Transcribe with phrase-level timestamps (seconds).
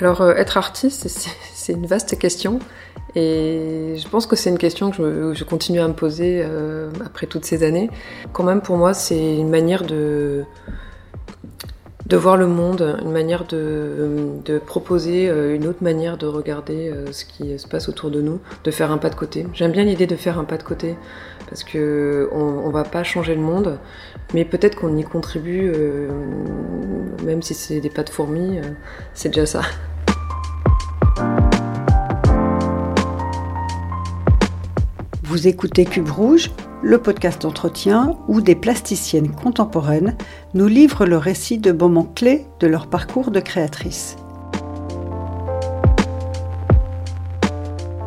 [0.00, 1.08] Alors, euh, être artiste,
[1.54, 2.60] c'est une vaste question.
[3.16, 7.26] Et je pense que c'est une question que je, continue à me poser euh, après
[7.26, 7.90] toutes ces années.
[8.32, 10.44] Quand même, pour moi, c'est une manière de,
[12.12, 17.24] voir le monde, une manière de, de, proposer euh, une autre manière de regarder ce
[17.24, 19.46] qui se passe autour de nous, de faire un pas de côté.
[19.52, 20.96] J'aime bien l'idée de faire un pas de côté
[21.48, 23.78] parce que on, va pas changer le monde,
[24.34, 25.72] mais peut-être qu'on y contribue,
[27.24, 28.58] même si c'est des pas de fourmis,
[29.14, 29.62] c'est déjà ça.
[35.22, 36.50] Vous écoutez Cube Rouge,
[36.82, 40.16] le podcast d'entretien où des plasticiennes contemporaines
[40.54, 44.16] nous livrent le récit de moments clés de leur parcours de créatrice.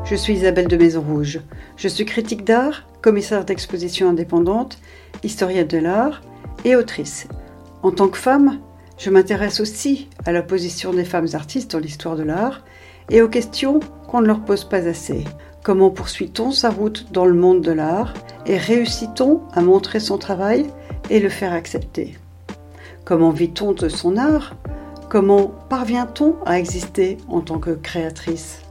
[0.06, 1.42] Je suis Isabelle de Maison Rouge.
[1.78, 4.80] Je suis critique d'art, commissaire d'exposition indépendante,
[5.24, 6.22] historienne de l'art
[6.66, 7.28] et autrice.
[7.84, 8.60] En tant que femme,
[8.98, 12.64] je m'intéresse aussi à la position des femmes artistes dans l'histoire de l'art
[13.10, 15.24] et aux questions qu'on ne leur pose pas assez.
[15.64, 18.14] Comment poursuit-on sa route dans le monde de l'art
[18.46, 20.68] et réussit-on à montrer son travail
[21.10, 22.18] et le faire accepter?
[23.06, 24.56] Comment vit-on de son art?
[25.10, 28.62] Comment parvient-on à exister en tant que créatrice?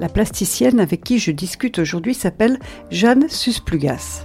[0.00, 2.58] La plasticienne avec qui je discute aujourd'hui s'appelle
[2.90, 4.24] Jeanne Susplugas.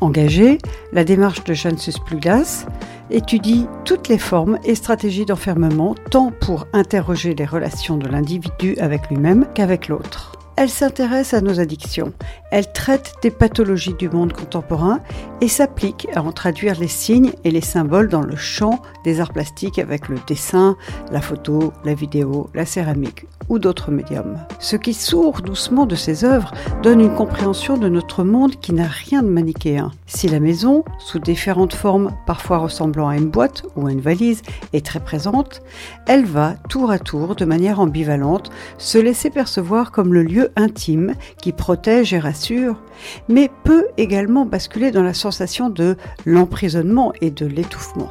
[0.00, 0.58] Engagée,
[0.92, 2.66] la démarche de Jeanne Susplugas
[3.10, 9.08] étudie toutes les formes et stratégies d'enfermement, tant pour interroger les relations de l'individu avec
[9.08, 10.43] lui-même qu'avec l'autre.
[10.56, 12.12] Elle s'intéresse à nos addictions,
[12.52, 15.00] elle traite des pathologies du monde contemporain
[15.40, 19.32] et s'applique à en traduire les signes et les symboles dans le champ des arts
[19.32, 20.76] plastiques avec le dessin,
[21.10, 24.38] la photo, la vidéo, la céramique ou d'autres médiums.
[24.58, 26.52] Ce qui sourd doucement de ses œuvres
[26.82, 29.90] donne une compréhension de notre monde qui n'a rien de manichéen.
[30.06, 34.42] Si la maison, sous différentes formes, parfois ressemblant à une boîte ou à une valise,
[34.72, 35.60] est très présente,
[36.06, 41.14] elle va, tour à tour, de manière ambivalente, se laisser percevoir comme le lieu intime
[41.40, 42.82] qui protège et rassure,
[43.28, 48.10] mais peut également basculer dans la sensation de l'emprisonnement et de l'étouffement.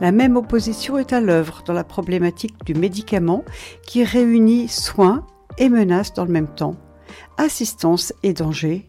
[0.00, 3.44] La même opposition est à l'œuvre dans la problématique du médicament
[3.86, 5.24] qui réunit soins
[5.58, 6.76] et menaces dans le même temps,
[7.38, 8.86] assistance et danger,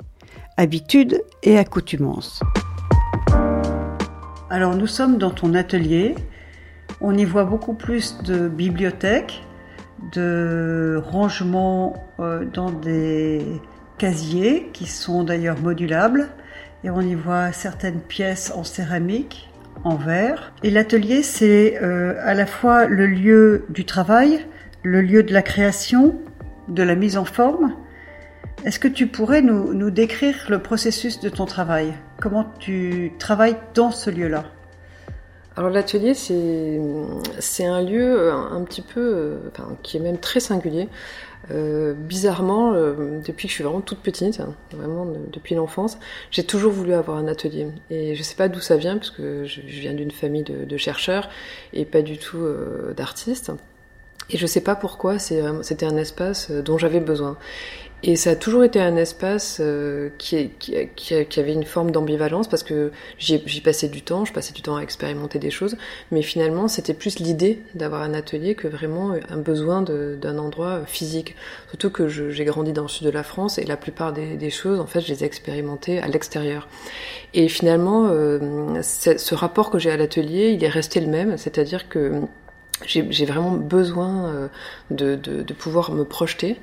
[0.57, 2.41] habitude et accoutumance.
[4.49, 6.16] Alors nous sommes dans ton atelier,
[7.01, 9.43] on y voit beaucoup plus de bibliothèques,
[10.12, 13.62] de rangements euh, dans des
[13.97, 16.30] casiers qui sont d'ailleurs modulables,
[16.84, 19.50] et on y voit certaines pièces en céramique
[19.84, 20.53] en verre.
[20.64, 24.46] Et l'atelier, c'est euh, à la fois le lieu du travail,
[24.84, 26.16] le lieu de la création,
[26.68, 27.74] de la mise en forme.
[28.66, 31.94] Est-ce que tu pourrais nous, nous décrire le processus de ton travail?
[32.22, 34.46] Comment tu travailles dans ce lieu-là?
[35.56, 40.90] Alors l'atelier, c'est un lieu un, petit peu, euh, enfin, qui est même très singulier.
[41.52, 45.97] Euh, bizarrement, euh, depuis que je suis vraiment toute petite, hein, vraiment depuis l'enfance,
[46.31, 47.68] j'ai toujours voulu avoir un atelier.
[47.90, 51.30] Et je sais pas d'où ça vient, parce que je, viens d'une famille de, chercheurs
[51.74, 53.52] et pas du tout euh, d'artistes.
[54.30, 57.38] Et je sais pas pourquoi, c'était un espace dont j'avais besoin.
[58.06, 60.36] Et ça a toujours été un espace euh, qui,
[61.38, 64.81] avait une forme d'ambivalence parce que j'y passais du temps, je passais du temps à
[64.81, 65.78] expérimenter des choses,
[66.12, 71.38] mais finalement c'était plus l'idée d'avoir un atelier que vraiment un besoin d'un endroit physique.
[71.69, 74.81] Surtout que j'ai grandi dans le sud de la France et la plupart des, choses,
[74.81, 76.68] en fait, je les ai expérimentées à l'extérieur.
[77.34, 81.88] Et finalement, euh, ce rapport que j'ai à l'atelier, il est resté le même, c'est-à-dire
[81.88, 82.20] que
[82.85, 84.47] j'ai vraiment besoin euh,
[84.91, 86.58] de pouvoir me projeter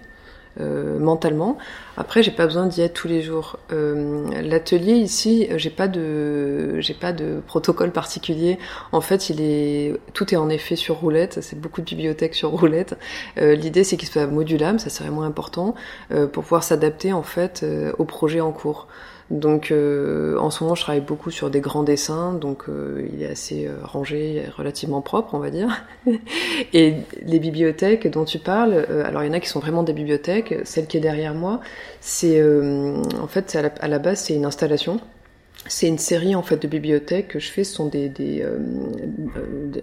[0.59, 1.59] euh, mentalement.
[1.97, 3.59] Après, j'ai pas besoin d'y être tous les jours.
[3.73, 8.59] Euh, L'atelier ici, j'ai pas de, j'ai pas de protocole particulier.
[8.93, 11.41] En fait, il est, tout est en effet sur roulette.
[11.43, 12.97] C'est beaucoup de bibliothèques sur roulette.
[13.39, 15.75] Euh, L'idée, c'est qu'il soit modulable, ça serait moins important,
[16.13, 18.89] euh, pour pouvoir s'adapter en fait euh, au projet en cours.
[19.31, 23.23] Donc euh, en ce moment, je travaille beaucoup sur des grands dessins, donc euh, il
[23.23, 25.85] est assez euh, rangé, relativement propre, on va dire.
[26.73, 29.93] et les bibliothèques dont tu parles, alors il y en a qui sont vraiment des
[29.93, 30.55] bibliothèques.
[30.65, 31.61] Celle qui est derrière moi,
[32.01, 35.01] c'est en fait à la, à la base c'est une installation.
[35.67, 37.63] C'est une série en fait de bibliothèques que je fais.
[37.65, 38.45] Ce sont des, des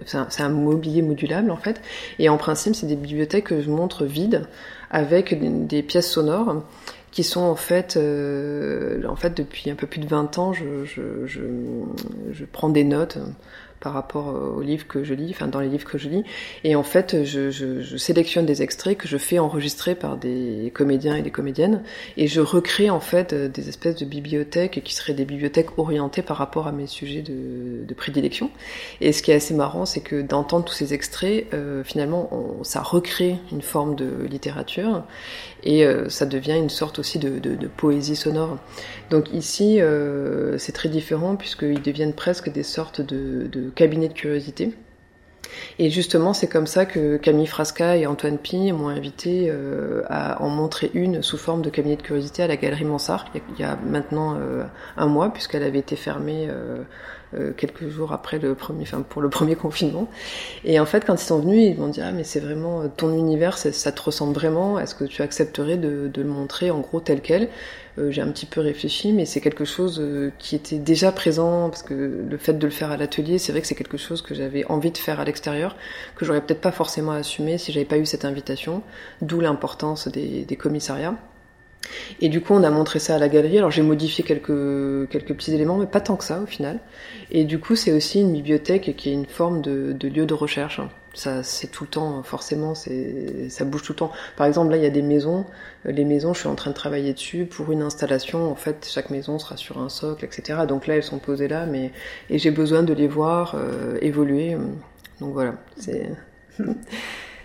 [0.06, 1.80] c'est un, mobilier modulable en fait.
[2.20, 4.48] Et en principe, c'est des bibliothèques que je montre vides
[4.90, 6.64] avec des pièces sonores
[7.18, 10.86] qui sont en fait, euh, en fait depuis un peu plus de 20 ans, je,
[10.86, 11.42] je, je,
[12.32, 13.18] je prends des notes
[13.80, 16.24] par rapport aux livres que je lis, enfin dans les livres que je lis.
[16.64, 20.72] Et en fait, je, je, je, sélectionne des extraits que je fais enregistrer par des
[20.74, 21.84] comédiens et des comédiennes,
[22.18, 26.38] et je recrée en fait des espèces de bibliothèques qui seraient des bibliothèques orientées par
[26.38, 28.52] rapport à mes sujets de, de prédilection.
[29.02, 32.64] Et ce qui est assez marrant, c'est que d'entendre tous ces extraits, euh, finalement, on,
[32.64, 35.04] ça recrée une forme de littérature
[35.68, 38.58] et euh, ça devient une sorte aussi de, poésie sonore.
[39.12, 44.14] Donc ici, euh, c'est très différent puisqu'ils deviennent presque des sortes de, de cabinets de
[44.14, 44.74] curiosité.
[45.80, 50.42] Et justement, c'est comme ça que Camille Frasca et Antoine Pi m'ont invité euh, à
[50.42, 53.64] en montrer une sous forme de cabinet de curiosité à la Galerie Mansart, il y
[53.64, 54.64] a, maintenant euh,
[54.98, 59.56] un mois, puisqu'elle avait été fermée euh, quelques jours après le premier, pour le premier
[59.68, 60.08] confinement.
[60.64, 63.14] Et en fait, quand ils sont venus, ils m'ont dit ah mais c'est vraiment ton
[63.14, 64.80] univers, ça te ressemble vraiment.
[64.80, 67.50] Est-ce que tu accepterais de, le montrer en gros tel quel?
[68.10, 71.84] J'ai un petit peu réfléchi, mais c'est quelque chose euh, qui était déjà présent parce
[71.84, 71.94] que
[72.30, 74.66] le fait de le faire à l'atelier, c'est vrai que c'est quelque chose que j'avais
[74.66, 75.76] envie de faire à l'extérieur,
[76.16, 78.84] que j'aurais peut-être pas forcément assumé si j'avais pas eu cette invitation.
[79.22, 81.16] D'où l'importance des, des commissariats.
[82.22, 83.58] Et du coup, on a montré ça à la galerie.
[83.58, 86.80] Alors, j'ai modifié quelques, quelques petits éléments, mais pas tant que ça au final.
[87.32, 90.82] Et du coup, c'est aussi une bibliothèque qui est une forme de, lieu de recherche.
[91.14, 94.12] Ça, c'est tout le temps, forcément, c'est, ça bouge tout le temps.
[94.36, 95.46] Par exemple, là, il y a des maisons.
[95.86, 98.52] Les maisons, je suis en train de travailler dessus pour une installation.
[98.52, 100.60] En fait, chaque maison sera sur un socle, etc.
[100.68, 101.92] Donc là, elles sont posées là, mais
[102.30, 104.58] et j'ai besoin de les voir euh, évoluer.
[105.20, 106.12] Donc voilà, c'est.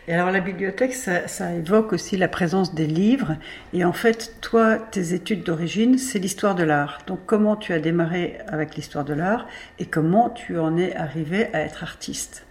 [0.09, 3.37] Et alors la bibliothèque, ça, évoque aussi la présence des livres.
[3.73, 6.99] Et en fait, toi, tes études d'origine, c'est l'histoire de l'art.
[7.07, 9.47] Donc comment tu as démarré avec l'histoire de l'art
[9.79, 12.45] et comment tu en es arrivé à être artiste?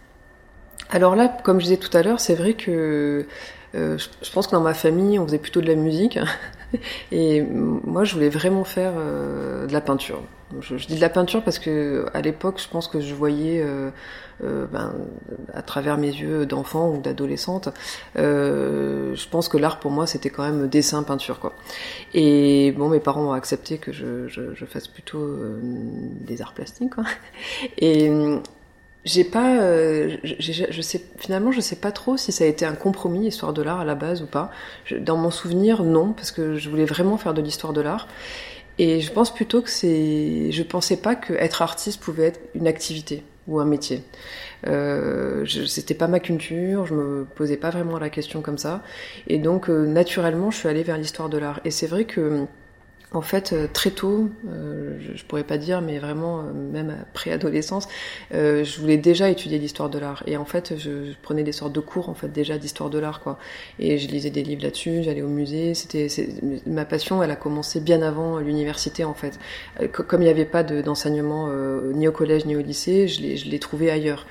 [0.90, 3.26] Alors là, comme je disais tout à l'heure, c'est vrai que
[3.76, 6.20] euh, je pense que dans ma famille, on faisait plutôt de la musique.
[7.12, 10.24] Et moi, je voulais vraiment faire euh, de la peinture.
[10.60, 13.90] Je, dis de la peinture parce que à l'époque, je pense que je voyais, euh,
[14.44, 14.94] euh, ben,
[15.54, 17.70] à travers mes yeux d'enfant ou d'adolescente,
[18.18, 21.54] euh, je pense que l'art pour moi c'était quand même dessin, peinture, quoi.
[22.14, 26.94] Et bon, mes parents ont accepté que je, fasse plutôt des arts plastiques.
[27.78, 28.12] Et
[29.04, 33.28] j'ai pas, je sais finalement, je sais pas trop si ça a été un compromis
[33.28, 34.52] histoire de l'art à la base ou pas.
[35.00, 38.08] Dans mon souvenir, non, parce que je voulais vraiment faire de l'histoire de l'art.
[38.82, 42.66] Et je pense plutôt que c'est, je pensais pas que être artiste pouvait être une
[42.66, 44.02] activité ou un métier.
[44.66, 48.82] Euh, c'était pas ma culture, je me posais pas vraiment la question comme ça.
[49.28, 51.62] Et donc, euh, naturellement, je suis allée vers l'histoire de l'art.
[51.64, 52.48] Et c'est vrai que
[53.14, 57.32] en fait, euh, très tôt, euh, je, pourrais pas dire, mais vraiment, euh, même après
[57.32, 57.90] adolescence,
[58.34, 60.24] euh, je voulais déjà étudier l'histoire de l'art.
[60.28, 63.00] Et en fait, je, je, prenais des sortes de cours, en fait, déjà d'histoire de
[63.00, 63.38] l'art, quoi.
[63.80, 65.74] Et je lisais des livres là-dessus, j'allais au musée.
[65.74, 66.08] C'était
[66.66, 69.38] ma passion, elle a commencé bien avant l'université, en fait.
[69.92, 71.50] Comme il n'y avait pas d'enseignement
[71.94, 74.26] ni au collège ni au lycée, je l'ai trouvé ailleurs.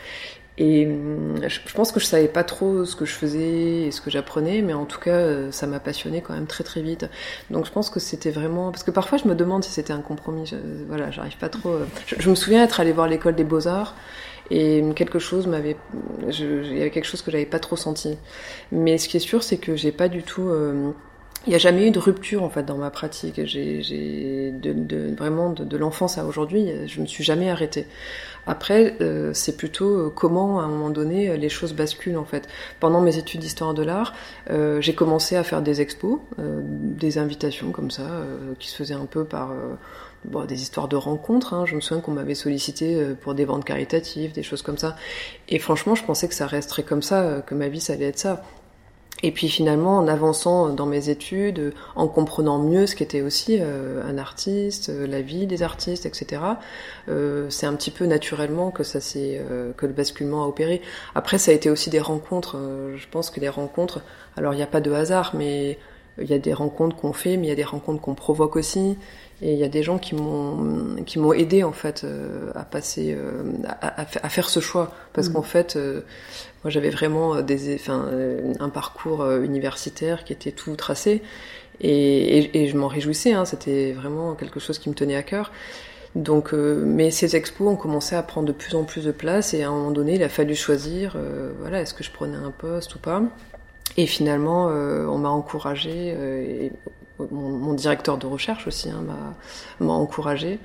[0.61, 4.03] Et hum, je pense que je savais pas trop ce que je faisais et ce
[4.03, 7.07] que j'apprenais, mais en tout cas, euh, ça m'a passionné quand même très très vite.
[7.51, 10.03] Donc je pense que c'était vraiment parce que parfois je me demande si c'était un
[10.03, 10.53] compromis.
[10.87, 11.71] Voilà, j'arrive pas trop.
[11.71, 13.97] Euh, je, me souviens être allée voir l'école des beaux arts
[14.51, 15.77] et quelque chose m'avait,
[16.29, 18.19] il y avait quelque chose que j'avais pas trop senti.
[18.71, 20.91] Mais ce qui est sûr, c'est que j'ai pas du tout euh,
[21.47, 23.41] il n'y a jamais eu de rupture en fait dans ma pratique.
[23.45, 27.87] J'ai de, de, vraiment de, de l'enfance à aujourd'hui, je me suis jamais arrêtée.
[28.47, 32.49] Après, euh, c'est plutôt euh, comment à un moment donné les choses basculent en fait.
[32.79, 34.15] Pendant mes études d'histoire de l'art,
[34.51, 38.77] euh, j'ai commencé à faire des expos, euh, des invitations comme ça, euh, qui se
[38.77, 39.53] faisaient un peu par
[40.25, 41.55] bon, des histoires de rencontres.
[41.55, 41.65] Hein.
[41.67, 44.97] Je me souviens qu'on m'avait sollicité pour des ventes caritatives, des choses comme ça.
[45.49, 48.19] Et franchement, je pensais que ça resterait comme ça, que ma vie ça allait être
[48.19, 48.43] ça.
[49.23, 54.03] Et puis finalement, en avançant dans mes études, en comprenant mieux ce qu'était aussi euh,
[54.09, 56.43] un artiste, euh, la vie des artistes, etc.,
[57.09, 60.81] euh, c'est un petit peu naturellement que ça s'est, euh, que le basculement a opéré.
[61.15, 62.57] Après, ça a été aussi des rencontres.
[62.57, 64.03] Euh, je pense que les rencontres,
[64.37, 65.79] alors il n'y a pas de hasard, mais
[66.19, 68.57] il y a des rencontres qu'on fait, mais il y a des rencontres qu'on provoque
[68.57, 68.97] aussi.
[69.43, 72.65] Et il y a des gens qui m'ont qui m'ont aidé en fait euh, à
[72.65, 75.33] passer euh, à, à, faire ce choix parce mmh.
[75.33, 76.03] qu'en fait euh,
[76.63, 78.09] moi j'avais vraiment des enfin
[78.59, 81.23] un parcours universitaire qui était tout tracé
[81.81, 85.51] et, je m'en réjouissais hein, c'était vraiment quelque chose qui me tenait à cœur.
[86.17, 89.55] Donc, euh, mais ces expos ont commencé à prendre de plus en plus de place
[89.55, 92.37] et à un moment donné, il a fallu choisir, euh, voilà, est-ce que je prenais
[92.37, 93.23] un poste ou pas.
[93.97, 96.73] Et finalement, euh, on m'a encouragé,
[97.19, 99.05] mon, directeur de recherche aussi hein,
[99.79, 100.59] m'a encouragé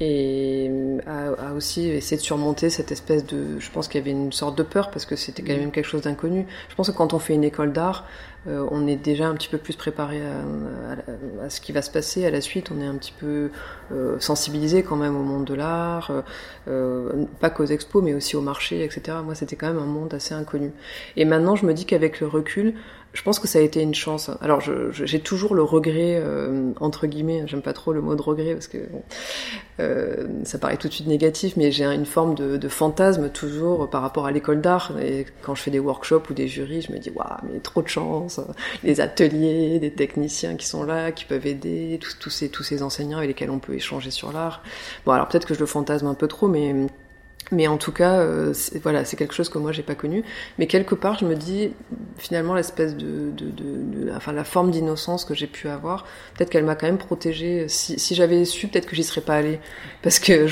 [0.00, 0.70] et
[1.06, 3.58] a, a, aussi essayé de surmonter cette espèce de...
[3.58, 5.86] Je pense qu'il y avait une sorte de peur parce que c'était quand même quelque
[5.86, 6.46] chose d'inconnu.
[6.68, 8.06] Je pense que quand on fait une école d'art,
[8.48, 10.20] euh, on est déjà un petit peu plus préparé
[11.40, 12.70] à, ce qui va se passer à la suite.
[12.74, 13.50] On est un petit peu
[13.92, 16.10] euh, sensibilisé quand même au monde de l'art,
[16.68, 19.18] euh, pas qu'aux expos, mais aussi au marché, etc.
[19.24, 20.72] Moi, c'était quand même un monde assez inconnu.
[21.16, 22.74] Et maintenant, je me dis qu'avec le recul,
[23.12, 24.30] je pense que ça a été une chance.
[24.40, 28.54] Alors, j'ai toujours le regret, euh, entre guillemets, j'aime pas trop le mot de regret
[28.54, 28.78] parce que
[29.80, 34.00] euh, ça paraît tout de suite négatif, mais j'ai une forme de, fantasme toujours par
[34.00, 34.92] rapport à l'école d'art.
[35.02, 37.82] Et quand je fais des workshops ou des jurys, je me dis, waouh, mais trop
[37.82, 38.40] de chance,
[38.82, 42.82] les ateliers, des techniciens qui sont là, qui peuvent aider, tous, tous, ces, tous ces
[42.82, 44.62] enseignants avec lesquels on peut échanger sur l'art.
[45.04, 46.74] Bon, alors peut-être que je le fantasme un peu trop, mais
[47.52, 50.24] mais en tout cas, euh, voilà, c'est quelque chose que moi j'ai pas connu.
[50.58, 51.72] Mais quelque part, je me dis
[52.18, 53.32] finalement l'espèce de,
[54.16, 56.04] enfin la forme d'innocence que j'ai pu avoir,
[56.34, 57.66] peut-être qu'elle m'a quand même protégée.
[57.68, 59.60] Si, j'avais su, peut-être que j'y serais pas allée.
[60.02, 60.46] Parce que,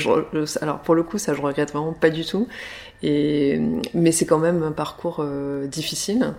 [0.63, 2.47] alors pour le coup, ça je regrette vraiment pas du tout.
[3.03, 3.59] Et
[3.93, 6.33] mais c'est quand même un parcours euh, difficile.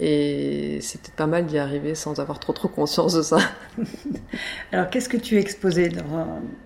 [0.00, 3.38] Et c'était pas mal d'y arriver sans avoir trop trop conscience de ça.
[4.72, 5.92] Alors qu'est-ce que tu exposais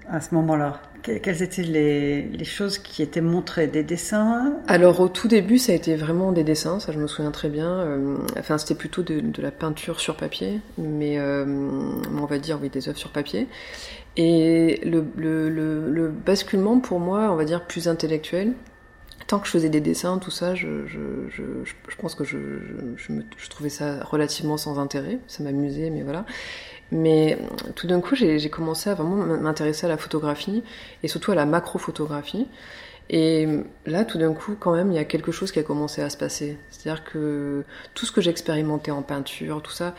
[0.09, 0.81] à ce moment-là?
[1.03, 3.67] Quelles étaient les, les, choses qui étaient montrées?
[3.67, 4.55] Des dessins?
[4.67, 7.49] Alors au tout début ça a été vraiment des dessins, ça je me souviens très
[7.49, 7.71] bien.
[7.71, 12.59] Euh, enfin c'était plutôt de, de, la peinture sur papier, mais euh, on va dire
[12.61, 13.47] oui des œuvres sur papier.
[14.17, 18.55] Et le, le, le, le basculement pour moi, on va dire plus intellectuel,
[19.29, 20.69] tant que je faisais des dessins, tout ça, je,
[21.99, 22.39] pense que je,
[23.51, 25.19] trouvais ça relativement sans intérêt.
[25.29, 26.25] Ça m'amusait, mais voilà.
[26.91, 27.39] Mais
[27.77, 30.65] tout d'un coup, j'ai commencé à vraiment m'intéresser à la photographie
[31.03, 32.49] et surtout à la macrophotographie.
[33.11, 33.47] Et
[33.85, 36.09] là, tout d'un coup, quand même, il y a quelque chose qui a commencé à
[36.09, 36.57] se passer.
[36.71, 39.95] C'est-à-dire que tout ce que j'expérimentais en peinture, tout ça,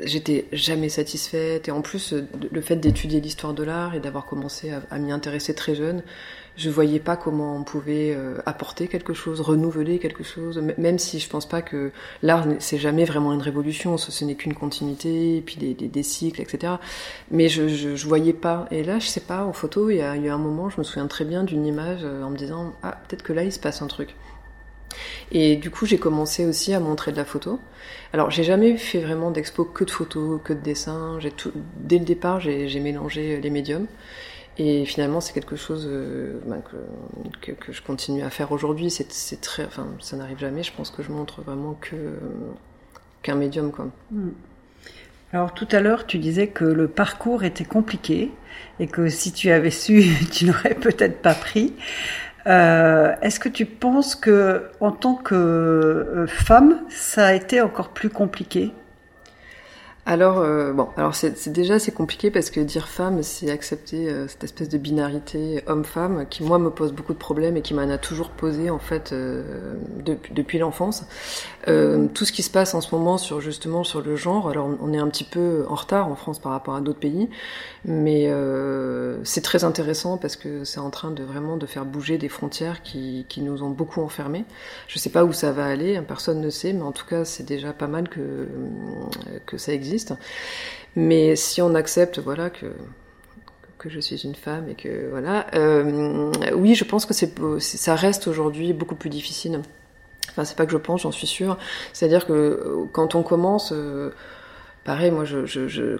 [0.00, 1.68] j'étais jamais satisfaite.
[1.68, 2.14] Et en plus,
[2.50, 6.02] le fait d'étudier l'histoire de l'art et d'avoir commencé à m'y intéresser très jeune,
[6.56, 11.18] je voyais pas comment on pouvait euh, apporter quelque chose, renouveler quelque chose, même si
[11.18, 11.92] je pense pas que
[12.22, 16.74] l'art c'est jamais vraiment une révolution, ce, n'est qu'une continuité, puis des, cycles, etc.
[17.30, 18.66] Mais je, je, voyais pas.
[18.70, 20.68] Et là, je sais pas, en photo, il y a, il y a un moment,
[20.68, 23.44] je me souviens très bien d'une image euh, en me disant ah peut-être que là
[23.44, 24.14] il se passe un truc.
[25.30, 27.58] Et du coup, j'ai commencé aussi à montrer de la photo.
[28.12, 31.18] Alors, j'ai jamais fait vraiment d'expo que de photos, que de dessins.
[31.36, 33.86] Tout, dès le départ, j'ai mélangé les médiums.
[34.58, 36.62] Et finalement, c'est quelque chose euh, ben,
[37.40, 38.90] que, je continue à faire aujourd'hui.
[38.90, 40.62] C'est très, enfin, ça n'arrive jamais.
[40.62, 41.96] Je pense que je montre vraiment que
[43.22, 43.86] qu'un médium, quoi.
[44.10, 44.30] Hmm.
[45.32, 48.30] Alors tout à l'heure, tu disais que le parcours était compliqué
[48.80, 51.74] et que si tu avais su, tu n'aurais peut-être pas pris.
[52.46, 57.90] Euh, Est-ce que tu penses que, en tant que euh, femme, ça a été encore
[57.90, 58.72] plus compliqué?
[60.04, 64.26] Alors euh, bon, alors c'est déjà c'est compliqué parce que dire femme, c'est accepter euh,
[64.26, 67.88] cette espèce de binarité homme-femme qui moi me pose beaucoup de problèmes et qui m'en
[67.88, 71.04] a toujours posé en fait euh, depuis, l'enfance.
[71.66, 74.92] Tout ce qui se passe en ce moment sur justement sur le genre, alors on
[74.92, 77.28] est un petit peu en retard en France par rapport à d'autres pays,
[77.84, 78.28] mais
[79.22, 82.82] c'est très intéressant parce que c'est en train de vraiment de faire bouger des frontières
[82.82, 84.44] qui, qui nous ont beaucoup enfermés.
[84.88, 87.24] Je sais pas où ça va aller, hein, personne ne sait, mais en tout cas
[87.24, 88.48] c'est déjà pas mal que
[89.46, 89.91] que ça existe
[90.96, 92.68] mais si on accepte, voilà, que
[93.88, 98.28] je suis une femme et que voilà, euh, oui, je pense que c'est ça reste
[98.28, 99.60] aujourd'hui beaucoup plus difficile.
[100.30, 101.58] Enfin, c'est pas que je pense, j'en suis sûre.
[101.92, 104.10] C'est-à-dire que quand on commence, euh,
[104.84, 105.24] pareil, moi,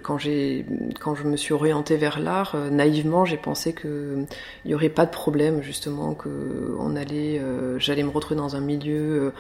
[0.03, 4.25] quand je me suis orientée vers l'art, euh, naïvement, j'ai pensé que
[4.65, 6.29] il y aurait pas de problème, justement, que
[6.97, 7.43] allait,
[7.79, 9.33] j'allais me retrouver dans un milieu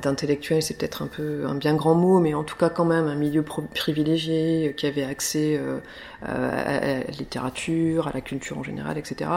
[0.00, 3.06] d'intellectuel, c'est peut-être un peu un bien grand mot, mais en tout cas quand même
[3.06, 5.78] un milieu privilégié euh, qui avait accès euh,
[6.22, 9.30] à, la littérature, à la culture en général, etc.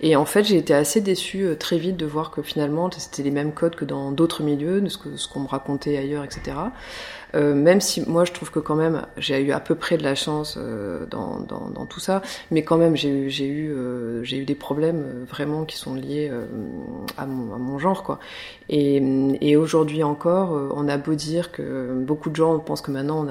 [0.00, 3.30] Et en fait, j'ai été assez déçue très vite de voir que finalement c'était les
[3.30, 6.54] mêmes codes que dans d'autres milieux, de ce que ce qu'on me racontait ailleurs, etc.
[7.36, 10.02] Euh, même si moi je trouve que quand même j'ai eu à peu près de
[10.02, 14.22] la chance euh, dans, dans, tout ça, mais quand même j'ai eu j'ai eu euh,
[14.24, 16.30] j'ai eu des problèmes vraiment qui sont liés
[17.16, 18.18] à mon, genre quoi.
[18.68, 19.00] Et
[19.66, 23.26] aujourd'hui encore, on a beau dire que beaucoup de gens pensent que maintenant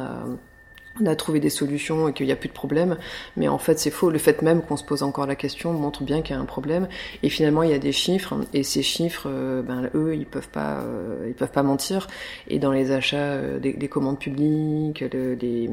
[1.01, 2.97] on a trouvé des solutions et qu'il n'y a plus de problème,
[3.35, 4.09] mais en fait c'est faux.
[4.09, 6.45] Le fait même qu'on se pose encore la question montre bien qu'il y a un
[6.45, 6.87] problème.
[7.23, 10.47] Et finalement il y a des chiffres et ces chiffres, euh, ben eux ils peuvent
[10.47, 12.07] pas, euh, ils peuvent pas mentir.
[12.47, 15.69] Et dans les achats euh, des, des, commandes publiques, les,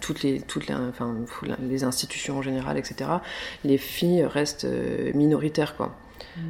[0.00, 3.10] toutes les toutes les, institutions en général, etc.
[3.64, 4.66] Les filles restent
[5.14, 5.74] minoritaires.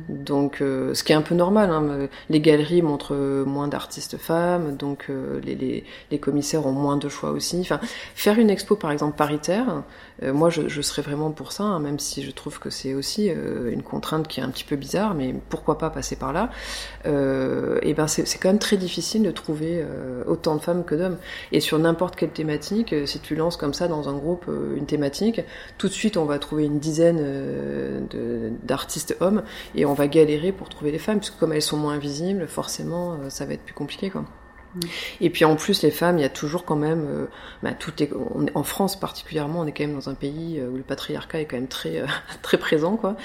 [0.09, 1.71] Donc, euh, ce qui est un peu normal.
[1.71, 6.97] Hein, les galeries montrent moins d'artistes femmes, donc euh, les, les, les, commissaires ont moins
[6.97, 7.61] de choix aussi.
[7.61, 7.81] Enfin,
[8.15, 9.83] faire une expo, par exemple, paritaire,
[10.23, 13.29] euh, moi, je, serais vraiment pour ça, hein, même si je trouve que c'est aussi
[13.29, 16.51] une contrainte qui est un petit peu bizarre, mais pourquoi pas passer par là?
[17.05, 19.85] Et ben, c'est quand même très difficile de trouver
[20.27, 21.19] autant de femmes que d'hommes.
[21.53, 24.47] Et sur n'importe quelle thématique, si tu lances comme ça dans un groupe
[24.77, 25.41] une thématique,
[25.79, 28.09] tout de suite, on va trouver une dizaine
[28.65, 29.43] d'artistes hommes
[29.75, 33.15] et on va galérer pour trouver les femmes, puisque comme elles sont moins visibles, forcément,
[33.15, 34.25] euh, ça va être plus compliqué, quoi.
[35.21, 37.27] Et puis en plus, les femmes, il y a toujours quand même, euh,
[37.63, 38.11] bah, tout est,
[38.55, 41.47] en France particulièrement, on est quand même dans un pays euh, où le patriarcat est
[41.47, 42.03] quand même très
[42.43, 43.17] très présent, quoi.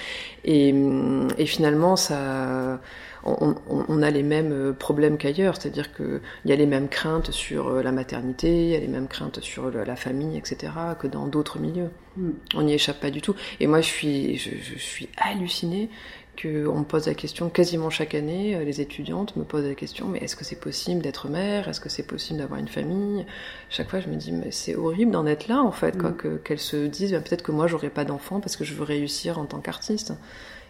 [0.44, 2.80] Et, mm, et finalement, ça,
[3.24, 7.82] on, on, a les mêmes problèmes qu'ailleurs, c'est-à-dire qu'il y a les mêmes craintes sur
[7.82, 11.60] la maternité, il y a les mêmes craintes sur la famille, etc., que dans d'autres
[11.60, 11.90] milieux.
[12.18, 12.30] Mm.
[12.56, 13.36] On n'y échappe pas du tout.
[13.60, 15.90] Et moi, je suis, je, je suis hallucinée
[16.40, 20.08] qu'on me pose la question quasiment chaque année, euh, les étudiantes me posent la question,
[20.08, 21.68] mais est-ce que c'est possible d'être mère?
[21.68, 23.26] Est-ce que c'est possible d'avoir une famille?
[23.70, 26.40] Chaque fois, je me dis, mais c'est horrible d'en être là, en fait, quoi, mm.
[26.44, 29.40] qu'elles se disent, bah, peut-être que moi, j'aurai pas d'enfant parce que je veux réussir
[29.40, 30.14] en tant qu'artiste.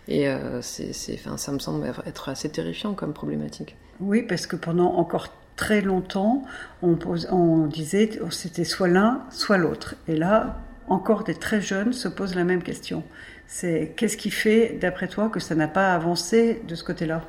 [0.07, 3.75] Et euh, c'est, enfin, ça me semble être assez terrifiant comme problématique.
[3.99, 6.43] Oui, parce que pendant encore très longtemps,
[6.81, 9.95] on, pose, on disait, c'était soit l'un, soit l'autre.
[10.07, 13.03] Et là, encore des très jeunes se posent la même question.
[13.47, 17.23] C'est qu'est-ce qui fait, d'après toi, que ça n'a pas avancé de ce côté-là?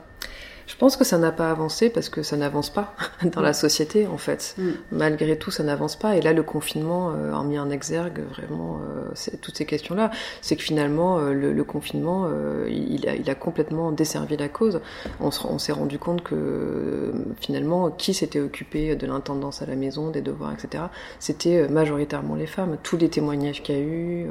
[0.67, 2.95] Je pense que ça n'a pas avancé parce que ça n'avance pas
[3.25, 4.55] dans la société en fait.
[4.59, 4.71] Mm.
[4.93, 6.17] Malgré tout, ça n'avance pas.
[6.17, 10.11] Et là, le confinement euh, a mis en exergue vraiment euh, toutes ces questions-là.
[10.43, 12.29] C'est que finalement, euh, le, confinement,
[12.69, 14.81] il, a, il, a, complètement desservi la cause.
[15.21, 20.11] On, on s'est rendu compte que finalement, qui s'était occupé de l'intendance à la maison,
[20.11, 20.85] des devoirs, etc.,
[21.19, 22.77] c'était majoritairement les femmes.
[22.83, 24.27] Tous les témoignages qu'il y a eu.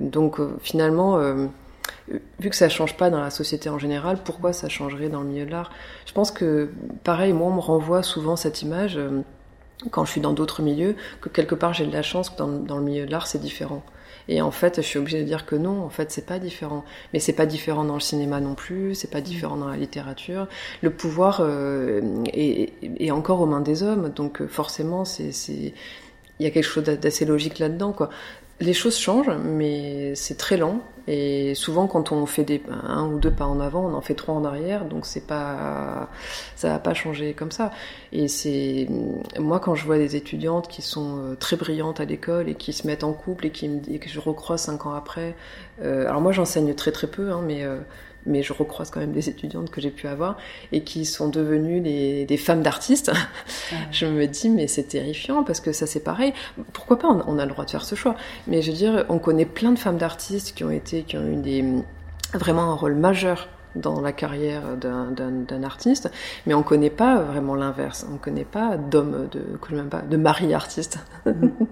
[0.00, 1.18] donc finalement
[2.38, 5.28] vu que ça change pas dans la société en général, pourquoi ça changerait dans le
[5.28, 5.70] milieu de l'art?
[6.06, 6.70] Je pense que,
[7.04, 9.20] pareil, moi, on me renvoie souvent cette image, euh,
[9.90, 12.76] quand je suis dans d'autres milieux, que quelque part j'ai de la chance que dans,
[12.76, 13.82] le milieu de l'art, c'est différent.
[14.28, 16.84] Et en fait, je suis obligée de dire que non, en fait, c'est pas différent.
[17.12, 20.46] Mais c'est pas différent dans le cinéma non plus, c'est pas différent dans la littérature.
[20.82, 22.00] Le pouvoir euh,
[22.32, 25.72] est, encore aux mains des hommes, donc euh, forcément, il
[26.38, 27.94] y a quelque chose d'assez logique là-dedans.
[28.60, 30.80] Les choses changent, mais c'est très lent.
[31.12, 34.14] Et souvent, quand on fait des, un ou deux pas en avant, on en fait
[34.14, 34.84] trois en arrière.
[34.84, 36.08] Donc, c'est pas,
[36.54, 37.72] ça va pas changer comme ça.
[38.12, 38.86] Et c'est,
[39.36, 42.72] moi, quand je vois des étudiantes qui sont euh, très brillantes à l'école et qui
[42.72, 45.34] se mettent en couple et qui me que je recroise cinq ans après.
[45.82, 47.78] Euh, alors moi, j'enseigne très très peu, hein, mais euh,
[48.26, 50.36] mais je recroise quand même des étudiantes que j'ai pu avoir
[50.72, 53.12] et qui sont devenues des, des femmes d'artistes.
[53.14, 56.32] Ah je me dis, mais c'est terrifiant parce que ça c'est pareil.
[56.72, 58.16] Pourquoi pas on, a le droit de faire ce choix.
[58.46, 61.26] Mais je veux dire, on connaît plein de femmes d'artistes qui ont été, qui ont
[61.26, 61.64] eu des,
[62.34, 66.10] vraiment un rôle majeur dans la carrière d'un artiste,
[66.46, 68.06] mais on connaît pas vraiment l'inverse.
[68.12, 69.42] On connaît pas d'hommes, de,
[69.74, 70.98] même pas, de mari artiste.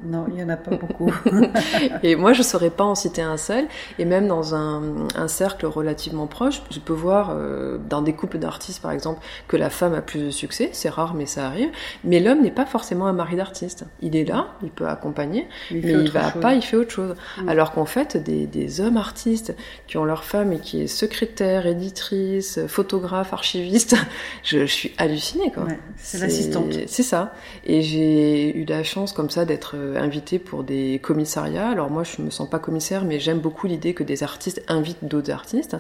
[0.05, 1.13] non, il y en a pas beaucoup.
[2.03, 3.67] et moi, je saurais pas en citer un seul.
[3.99, 4.83] Et même dans un,
[5.17, 9.57] un cercle relativement proche, je peux voir euh, dans des couples d'artistes, par exemple, que
[9.57, 10.71] la femme a plus de succès.
[10.73, 11.71] C'est rare, mais ça arrive.
[12.05, 13.85] Mais l'homme n'est pas forcément un mari d'artiste.
[14.01, 17.15] Il est là, il peut accompagner, mais il va pas, il fait autre chose.
[17.39, 17.49] Mm.
[17.49, 19.55] Alors qu'en fait, des, des hommes artistes
[19.87, 21.88] qui ont leur femme et qui est secrétaire, éditeur,
[22.69, 23.97] photographe, archiviste.
[24.43, 25.67] Je, suis hallucinée, quoi.
[25.97, 26.73] c'est l'assistante.
[26.87, 27.35] C'est ça.
[27.65, 31.69] Et j'ai eu la chance, comme ça, d'être euh, invitée pour des commissariats.
[31.69, 35.05] Alors moi, je me sens pas commissaire, mais j'aime beaucoup l'idée que des artistes invitent
[35.05, 35.77] d'autres artistes.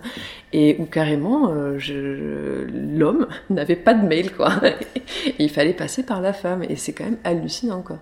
[0.53, 4.53] Et où carrément, euh, l'homme n'avait pas de mail, quoi.
[5.39, 6.63] il fallait passer par la femme.
[6.69, 7.99] Et c'est quand même hallucinant, quoi.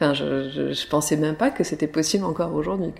[0.00, 2.92] Enfin, je, je, je, pensais même pas que c'était possible encore aujourd'hui.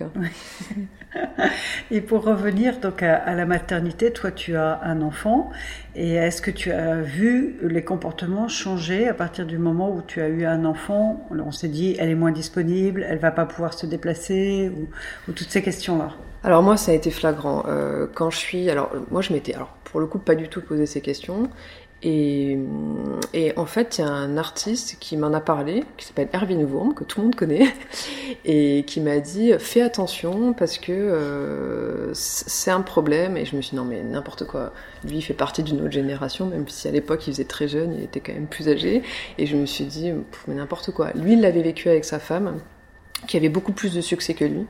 [1.91, 5.49] et pour revenir donc à, la maternité, toi tu as un enfant.
[5.95, 10.19] Et est-ce que tu as vu les comportements changer à partir du moment où tu
[10.19, 11.25] as eu un enfant?
[11.31, 14.89] On s'est dit elle est moins disponible, elle va pas pouvoir se déplacer ou,
[15.29, 16.09] ou toutes ces questions-là.
[16.43, 17.63] Alors moi ça a été flagrant.
[17.67, 20.61] Euh, quand je suis alors moi je m'étais alors pour le coup pas du tout
[20.61, 21.49] posé ces questions
[22.01, 22.57] et,
[23.57, 26.93] en fait, il y a un artiste qui m'en a parlé, qui s'appelle Erwin Wurm,
[26.93, 27.67] que tout le monde connaît,
[28.45, 33.35] et qui m'a dit fais attention parce que euh, c'est un problème.
[33.35, 34.71] Et je me suis dit non, mais n'importe quoi.
[35.03, 37.93] Lui, il fait partie d'une autre génération, même si à l'époque il faisait très jeune,
[37.97, 39.03] il était quand même plus âgé.
[39.37, 40.13] Et je me suis dit
[40.47, 41.11] mais n'importe quoi.
[41.15, 42.59] Lui, il l'avait vécu avec sa femme,
[43.27, 44.65] qui avait beaucoup plus de succès que lui.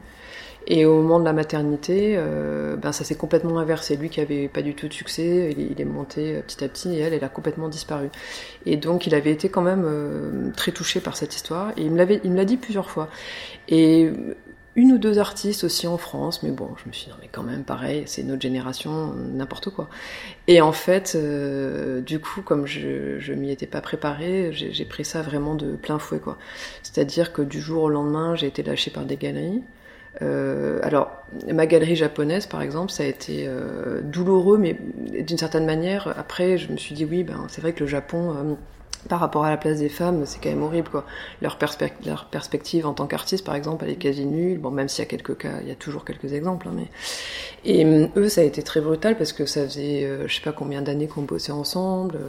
[0.69, 3.97] Et au moment de la maternité, euh, ben ça s'est complètement inversé.
[3.97, 6.93] Lui qui avait pas du tout de succès, il, est monté euh, petit à petit
[6.93, 8.09] et elle, elle a complètement disparu.
[8.67, 11.91] Et donc il avait été quand même euh, très touché par cette histoire et il
[11.91, 13.09] me l'avait, il me l'a dit plusieurs fois.
[13.67, 14.11] Et
[14.75, 17.29] une ou deux artistes aussi en France, mais bon, je me suis dit, non, mais
[17.31, 19.89] quand même, pareil, c'est notre génération, n'importe quoi.
[20.47, 21.17] Et en fait,
[22.05, 25.99] du coup, comme je, je m'y étais pas préparée, j'ai pris ça vraiment de plein
[25.99, 26.37] fouet, quoi.
[26.83, 29.63] C'est-à-dire que du jour au lendemain, j'ai été lâchée par des galeries.
[30.21, 31.11] Euh, alors,
[31.51, 34.77] ma galerie japonaise, par exemple, ça a été euh, douloureux, mais
[35.21, 38.35] d'une certaine manière, après, je me suis dit, oui, ben, c'est vrai que le Japon
[38.35, 38.55] euh,
[39.07, 41.05] par rapport à la place des femmes, c'est quand même horrible quoi.
[41.41, 44.59] Leur, perspective en tant qu'artiste, par exemple, elle est quasi nulle.
[44.59, 46.67] Bon, même s'il y a quelques cas, il y a toujours quelques exemples.
[46.67, 46.87] Hein, mais
[47.65, 50.41] et hum, eux, ça a été très brutal parce que ça faisait, euh, je sais
[50.41, 52.19] pas combien d'années qu'on bossait ensemble.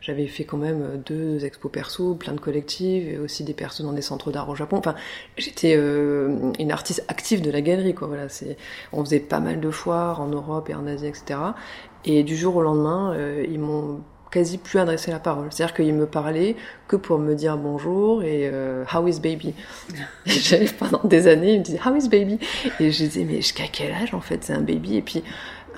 [0.00, 3.86] J'avais fait quand même euh, deux expos perso, plein de collectifs, et aussi des personnes
[3.86, 4.76] dans des centres d'art au Japon.
[4.78, 4.94] Enfin,
[5.36, 8.08] j'étais euh, une artiste active de la galerie quoi.
[8.08, 8.26] Voilà,
[8.92, 11.40] on faisait pas mal de foires en Europe et en Asie, etc.
[12.04, 13.16] Et du jour au lendemain,
[13.48, 15.48] ils m'ont quasi plus adressé la parole.
[15.50, 19.54] C'est-à-dire qu'il me parlait que pour me dire bonjour et euh, how is baby?
[20.26, 22.38] J'avais pendant des années, il me disait how is baby?
[22.80, 24.96] Et je disais mais jusqu'à quel âge en fait c'est un baby?
[24.96, 25.22] Et puis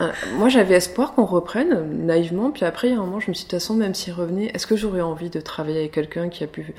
[0.00, 3.30] euh, moi j'avais espoir qu'on reprenne naïvement puis après il y a un moment je
[3.30, 5.80] me suis dit de toute façon même s'il revenait est-ce que j'aurais envie de travailler
[5.80, 6.74] avec quelqu'un qui a pu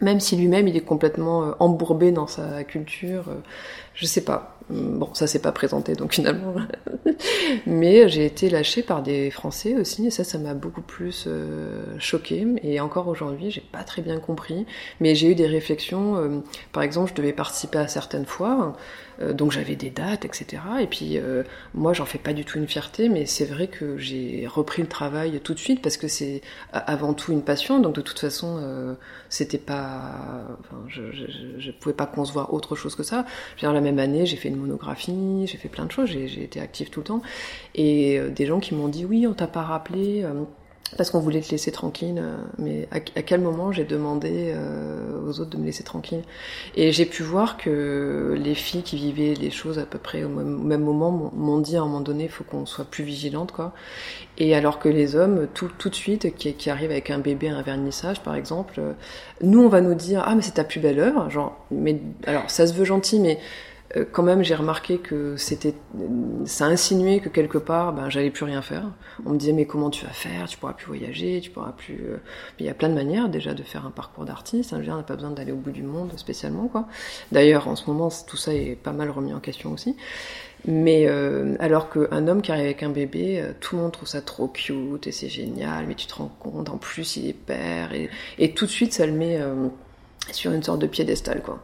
[0.00, 3.24] même si lui-même il est complètement euh, embourbé dans sa culture,
[3.94, 4.53] je sais pas.
[4.70, 6.54] Bon, ça s'est pas présenté donc finalement.
[7.66, 11.84] Mais j'ai été lâchée par des Français aussi et ça, ça m'a beaucoup plus euh,
[11.98, 12.46] choqué.
[12.62, 14.64] Et encore aujourd'hui, j'ai pas très bien compris.
[15.00, 16.16] Mais j'ai eu des réflexions.
[16.16, 16.40] Euh,
[16.72, 18.68] par exemple, je devais participer à certaines foires.
[18.68, 18.70] Euh,
[19.20, 20.62] donc j'avais des dates, etc.
[20.80, 21.42] Et puis euh,
[21.74, 24.88] moi, j'en fais pas du tout une fierté, mais c'est vrai que j'ai repris le
[24.88, 26.40] travail tout de suite parce que c'est
[26.72, 27.78] avant tout une passion.
[27.80, 28.94] Donc de toute façon, euh,
[29.28, 30.46] c'était pas,
[30.88, 31.24] je, je,
[31.58, 33.24] je, pouvais pas concevoir autre chose que ça.
[33.56, 36.60] Je la même année, j'ai fait une monographie, j'ai fait plein de choses, j'ai été
[36.60, 37.22] active tout le temps.
[37.74, 40.24] Et des gens qui m'ont dit oui, on t'a pas rappelé
[40.96, 42.18] parce qu'on voulait te laisser tranquille.
[42.18, 46.22] Euh, mais à, quel moment j'ai demandé euh, aux autres de me laisser tranquille
[46.76, 50.28] Et j'ai pu voir que les filles qui vivaient les choses à peu près au
[50.28, 53.72] même, moment m'ont dit à un moment donné, il faut qu'on soit plus vigilante, quoi.
[54.38, 57.48] Et alors que les hommes, tout, tout de suite, qui, qui arrivent avec un bébé,
[57.48, 58.92] un vernissage, par exemple, euh,
[59.40, 62.50] nous on va nous dire, ah mais c'est ta plus belle œuvre, genre, mais alors
[62.50, 63.38] ça se veut gentil, mais
[64.02, 65.74] quand même, j'ai remarqué que c'était,
[66.46, 68.90] ça insinuait que quelque part, ben, j'allais plus rien faire.
[69.24, 70.48] On me disait, mais comment tu vas faire?
[70.48, 72.00] Tu pourras plus voyager, tu pourras plus.
[72.02, 72.16] Euh,
[72.58, 74.72] il y a plein de manières déjà de faire un parcours d'artiste.
[74.72, 76.88] Hein, on n'a pas besoin d'aller au bout du monde spécialement, quoi.
[77.30, 79.96] D'ailleurs, en ce moment, tout ça est pas mal remis en question aussi.
[80.66, 84.22] Mais euh, alors qu'un homme qui arrive avec un bébé, tout le monde trouve ça
[84.22, 87.90] trop cute et c'est génial, mais tu te rends compte, en plus il est père,
[88.38, 89.38] et tout de suite ça le met
[90.32, 91.60] sur une sorte de piédestal, quoi.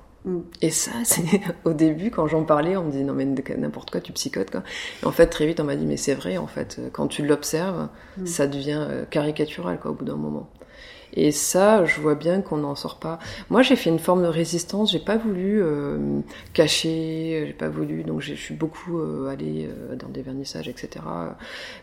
[0.60, 4.00] Et ça, c'est au début, quand j'en parlais, on me dit non mais n'importe quoi,
[4.00, 4.62] tu psychotes quoi.
[5.02, 7.24] Et en fait, très vite, on m'a dit mais c'est vrai, en fait, quand tu
[7.24, 8.26] l'observes, mm.
[8.26, 10.48] ça devient euh, caricatural quoi au bout d'un moment.
[11.12, 13.18] Et ça, je vois bien qu'on n'en sort pas.
[13.48, 14.92] Moi, j'ai fait une forme de résistance.
[14.92, 16.20] J'ai pas voulu euh,
[16.52, 18.04] cacher, j'ai pas voulu.
[18.04, 21.04] Donc, je suis beaucoup euh, allée euh, dans des vernissages, etc.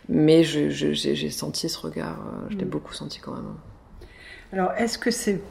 [0.08, 2.20] Mais j'ai senti ce regard.
[2.50, 2.70] je l'ai mm.
[2.70, 3.54] beaucoup senti quand même.
[4.54, 5.42] Alors, est-ce que c'est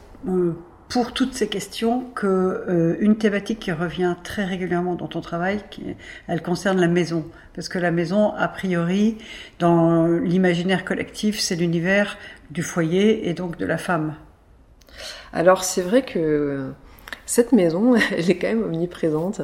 [0.89, 5.61] pour toutes ces questions que euh, une thématique qui revient très régulièrement dans ton travail,
[5.69, 5.83] qui,
[6.27, 9.17] elle concerne la maison, parce que la maison, a priori,
[9.59, 12.17] dans l'imaginaire collectif, c'est l'univers
[12.51, 14.15] du foyer et donc de la femme.
[15.33, 16.71] Alors c'est vrai que
[17.25, 19.41] cette maison, elle est quand même omniprésente.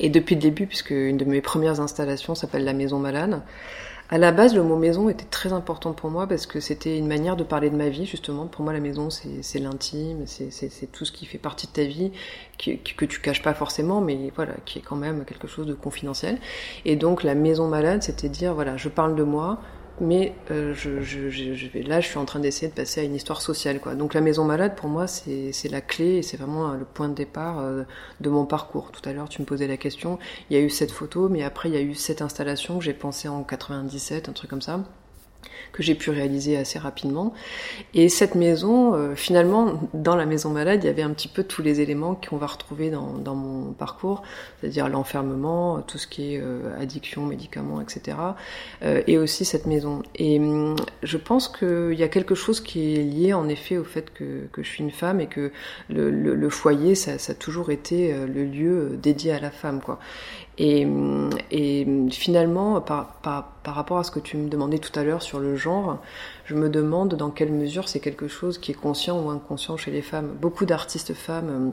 [0.00, 3.42] Et depuis le début, puisque une de mes premières installations s'appelle la Maison Malade,
[4.10, 7.06] à la base, le mot maison était très important pour moi parce que c'était une
[7.06, 8.46] manière de parler de ma vie, justement.
[8.46, 12.12] Pour moi, la maison, c'est l'intime, c'est tout ce qui fait partie de ta vie,
[12.58, 15.74] que, que tu caches pas forcément, mais voilà, qui est quand même quelque chose de
[15.74, 16.38] confidentiel.
[16.84, 19.58] Et donc, la maison malade, c'était dire, voilà, je parle de moi,
[20.00, 23.80] mais euh, je, là, je suis en train d'essayer de passer à une histoire sociale.
[23.80, 23.94] Quoi.
[23.94, 27.08] Donc la maison malade, pour moi, c'est la clé et c'est vraiment euh, le point
[27.08, 27.84] de départ euh,
[28.20, 28.90] de mon parcours.
[28.90, 30.18] Tout à l'heure, tu me posais la question.
[30.50, 32.84] Il y a eu cette photo, mais après, il y a eu cette installation que
[32.84, 34.80] j'ai pensée en 97, un truc comme ça
[35.72, 37.32] que j'ai pu réaliser assez rapidement.
[37.94, 41.44] Et cette maison, euh, finalement, dans la maison malade, il y avait un petit peu
[41.44, 44.22] tous les éléments qu'on va retrouver dans, dans mon parcours,
[44.60, 48.16] c'est-à-dire l'enfermement, tout ce qui est euh, addiction, médicaments, etc.
[48.82, 50.02] Euh, et aussi cette maison.
[50.14, 53.84] Et hum, je pense qu'il y a quelque chose qui est lié en effet au
[53.84, 55.52] fait que, que je suis une femme et que
[55.88, 59.80] le, le, le foyer, ça, ça, a toujours été le lieu dédié à la femme,
[59.80, 59.98] quoi.
[60.58, 60.86] Et,
[61.50, 65.22] et finalement, par, par, par, rapport à ce que tu me demandais tout à l'heure
[65.22, 65.98] sur le genre,
[66.44, 69.90] je me demande dans quelle mesure c'est quelque chose qui est conscient ou inconscient chez
[69.90, 70.28] les femmes.
[70.40, 71.72] Beaucoup d'artistes femmes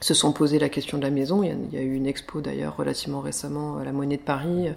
[0.00, 1.42] se sont posé la question de la maison.
[1.42, 4.72] Il y a, eu une expo d'ailleurs relativement récemment à la Monnaie de Paris euh,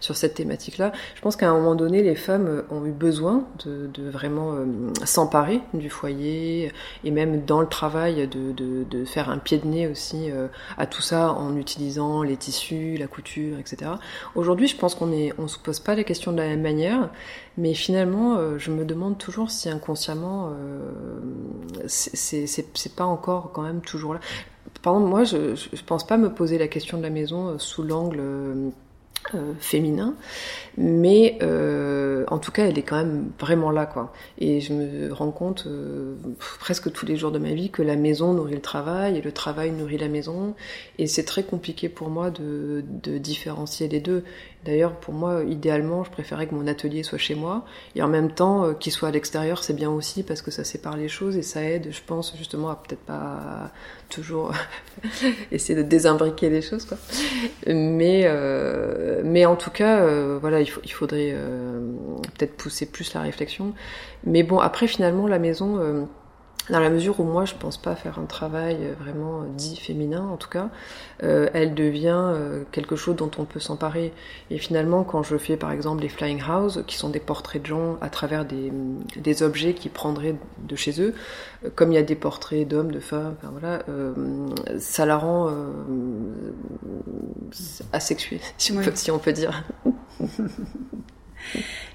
[0.00, 0.92] sur cette thématique-là.
[1.14, 4.66] Je pense qu'à un moment donné, les femmes euh, ont eu besoin de, vraiment euh,
[5.04, 6.72] s'emparer du foyer
[7.04, 10.30] et même dans le travail de, faire un pied de nez aussi
[10.76, 13.92] à tout ça en utilisant les tissus, la couture, etc.
[14.34, 17.10] Aujourd'hui, je pense qu'on est, on se pose pas la question de la même manière,
[17.56, 20.52] mais finalement, je me demande toujours si inconsciemment,
[21.86, 24.20] c'est pas encore quand même toujours là.
[24.82, 27.82] Par moi, je ne pense pas me poser la question de la maison euh, sous
[27.82, 28.70] l'angle euh,
[29.34, 30.14] euh, féminin,
[30.76, 31.38] mais
[32.30, 34.12] en tout cas, elle est quand même vraiment là, quoi.
[34.38, 35.66] Et je me rends compte
[36.60, 39.32] presque tous les jours de ma vie que la maison nourrit le travail et le
[39.32, 40.54] travail nourrit la maison,
[40.98, 42.82] et c'est très compliqué pour moi de
[43.18, 44.24] différencier les deux.
[44.64, 48.30] D'ailleurs, pour moi, idéalement, je préférais que mon atelier soit chez moi, et en même
[48.32, 51.42] temps qu'il soit à l'extérieur, c'est bien aussi parce que ça sépare les choses et
[51.42, 53.70] ça aide, je pense, justement, à peut-être pas
[54.10, 54.52] toujours
[55.52, 56.98] essayer de désimbriquer les choses, quoi.
[57.66, 58.26] Mais
[59.28, 61.80] mais en tout cas, euh, voilà, il, il faudrait euh,
[62.36, 63.74] peut-être pousser plus la réflexion.
[64.24, 66.04] Mais bon, après, finalement, la maison, euh,
[66.70, 70.36] dans la mesure où moi, je pense pas faire un travail vraiment dit féminin, en
[70.36, 70.68] tout cas,
[71.20, 72.32] elle devient
[72.72, 74.12] quelque chose dont on peut s'emparer.
[74.50, 77.66] Et finalement, quand je fais, par exemple, les flying house, qui sont des portraits de
[77.66, 78.72] gens à travers des,
[79.16, 81.14] des objets qu'ils prendraient de chez eux,
[81.74, 83.82] comme il y a des portraits d'hommes, de femmes, enfin, voilà,
[84.78, 85.52] ça la rend
[87.92, 89.64] asexuée, si, si on peut dire.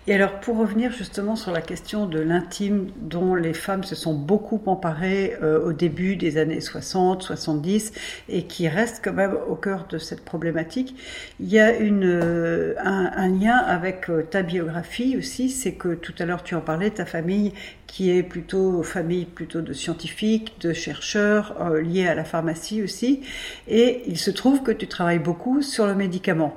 [0.06, 4.14] Et alors, pour revenir justement sur la question de l'intime dont les femmes se sont
[4.14, 7.94] beaucoup emparées euh, au début des années 60, 70
[8.28, 10.94] et qui reste quand même au cœur de cette problématique,
[11.40, 16.26] il y a euh, un, lien avec euh, ta biographie aussi, c'est que tout à
[16.26, 17.54] l'heure tu en parlais, ta famille
[17.88, 23.22] qui est plutôt famille plutôt de scientifiques, de chercheurs, liés à la pharmacie aussi,
[23.68, 26.56] et il se trouve que tu travailles beaucoup sur le médicament.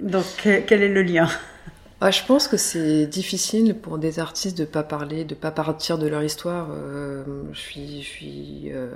[0.00, 0.24] Donc,
[0.66, 1.28] quel est le lien?
[2.04, 5.98] Ah, je pense que c'est difficile pour des artistes de pas parler, de pas partir
[5.98, 6.66] de leur histoire.
[6.72, 8.90] Euh, je suis, je suis euh,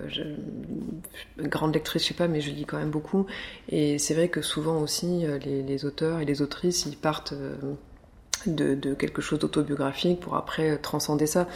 [1.39, 3.27] grande lectrice, je sais pas, mais je lis quand même beaucoup.
[3.69, 7.33] Et c'est vrai que souvent aussi, euh, les, auteurs et les autrices, ils partent
[8.55, 11.47] de, quelque chose d'autobiographique pour après transcender ça.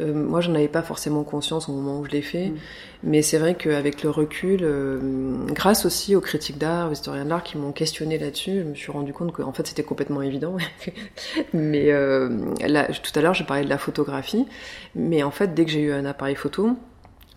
[0.00, 2.56] Euh, moi, j'en avais pas forcément conscience au moment où je l'ai fait, mm.
[3.02, 5.00] mais c'est vrai qu'avec le recul, euh,
[5.48, 8.92] grâce aussi aux critiques d'art, aux historiens d'art qui m'ont questionné là-dessus, je me suis
[8.92, 10.56] rendu compte qu'en fait c'était complètement évident.
[11.52, 12.28] mais euh,
[12.66, 14.46] là, tout à l'heure, j'ai parlé de la photographie,
[14.94, 16.76] mais en fait, dès que j'ai eu un appareil photo,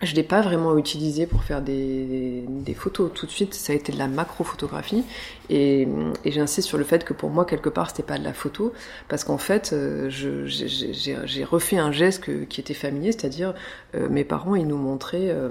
[0.02, 2.44] je l'ai pas vraiment utilisé pour faire des,
[2.76, 3.12] photos.
[3.14, 5.04] Tout de suite, ça a été de la macro-photographie.
[5.50, 5.88] Et,
[6.26, 8.74] et j'insiste sur le fait que pour moi, quelque part, c'était pas de la photo.
[9.08, 13.54] Parce qu'en fait, euh, j'ai refait un geste qui était familier, c'est-à-dire
[13.96, 15.30] euh, mes parents, ils nous montraient...
[15.30, 15.50] Euh,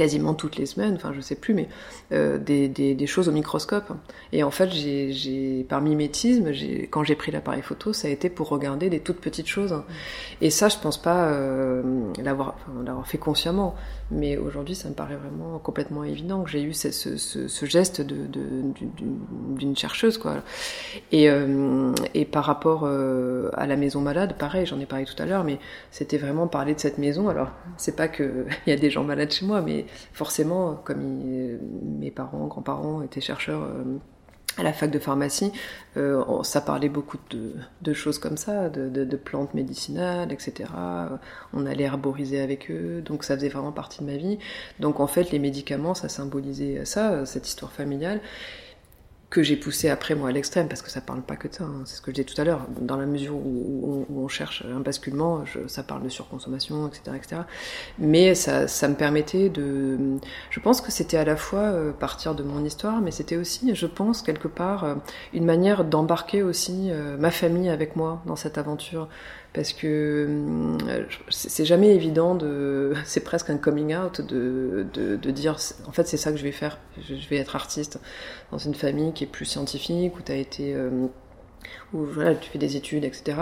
[0.00, 1.68] quasiment toutes les semaines, enfin je sais plus, mais
[2.12, 3.92] euh, des, des, choses au microscope.
[4.32, 6.52] Et en fait, j'ai, par mimétisme,
[6.88, 9.74] quand j'ai pris l'appareil photo, ça a été pour regarder des toutes petites choses.
[10.40, 11.82] Et ça, je pense pas euh,
[12.16, 13.74] l'avoir, l'avoir fait consciemment.
[14.10, 20.18] Mais aujourd'hui, ça me paraît vraiment complètement évident que j'ai eu ce, geste d'une chercheuse,
[20.18, 20.42] quoi.
[21.12, 21.92] Et, euh,
[22.32, 25.58] par rapport euh, à la maison malade, pareil, j'en ai parlé tout à l'heure, mais
[25.90, 27.28] c'était vraiment parler de cette maison.
[27.28, 31.58] Alors, c'est pas que il y a des gens malades chez moi, mais forcément, comme
[31.98, 33.98] mes parents, grands-parents étaient chercheurs euh,
[34.56, 35.52] à la fac de pharmacie,
[35.96, 40.70] euh, ça parlait beaucoup de, choses comme ça, de, plantes médicinales, etc.
[41.52, 44.38] On allait herboriser avec eux, donc ça faisait vraiment partie de ma vie.
[44.80, 48.20] Donc en fait, les médicaments, ça symbolisait ça, cette histoire familiale
[49.30, 51.64] que j'ai poussé après moi à l'extrême parce que ça parle pas que de ça.
[51.64, 51.82] Hein.
[51.84, 52.66] C'est ce que je disais tout à l'heure.
[52.80, 57.42] Dans la mesure où, on, cherche un basculement, ça parle de surconsommation, etc., etc.
[57.98, 59.98] Mais ça, ça me permettait de.
[60.50, 63.74] Je pense que c'était à la fois euh, partir de mon histoire, mais c'était aussi,
[63.74, 64.94] je pense quelque part, euh,
[65.32, 69.08] une manière d'embarquer aussi euh, ma famille avec moi dans cette aventure
[69.52, 70.28] parce que
[71.28, 76.16] c'est jamais évident de c'est presque un coming out de, de, dire en fait c'est
[76.16, 76.78] ça que je vais faire.
[77.08, 77.98] Je, vais être artiste
[78.50, 81.06] dans une famille qui est plus scientifique où tu as été euh,
[81.92, 83.36] où voilà, tu fais des études etc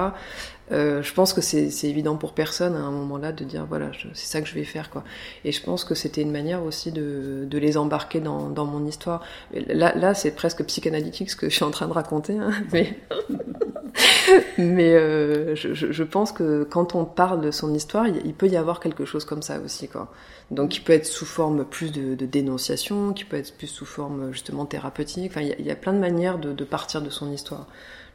[0.70, 4.26] euh, je pense que c'est évident pour personne à un moment-là de dire voilà c'est
[4.26, 5.02] ça que je vais faire quoi.
[5.44, 8.84] Et je pense que c'était une manière aussi de, de les embarquer dans, dans mon
[8.86, 9.22] histoire.
[9.52, 12.98] Là, là c'est presque psychanalytique ce que je suis en train de raconter hein, mais
[14.58, 18.56] Mais euh, je, je, pense que quand on parle de son histoire, il, peut y
[18.56, 20.12] avoir quelque chose comme ça aussi, quoi.
[20.50, 23.84] Donc, il peut être sous forme plus de, de dénonciation, qui peut être plus sous
[23.84, 25.30] forme justement thérapeutique.
[25.30, 27.30] Enfin, il y a, il y a plein de manières de, de, partir de son
[27.32, 27.66] histoire.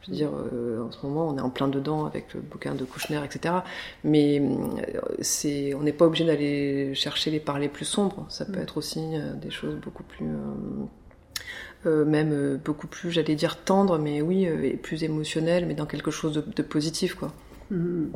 [0.02, 2.74] Je veux dire, euh, en ce moment, on est en plein dedans avec le bouquin
[2.74, 3.54] de Kouchner, etc.
[4.02, 8.26] Mais euh, c'est, on n'est pas obligé d'aller chercher les parler plus sombres.
[8.28, 8.62] Ça peut mm.
[8.62, 10.26] être aussi euh, des choses beaucoup plus
[11.86, 15.74] euh, même euh, beaucoup plus, j'allais dire tendre, mais oui, euh, et plus émotionnel, mais
[15.74, 17.32] dans quelque chose de, positif, quoi.
[17.70, 18.10] Mhm.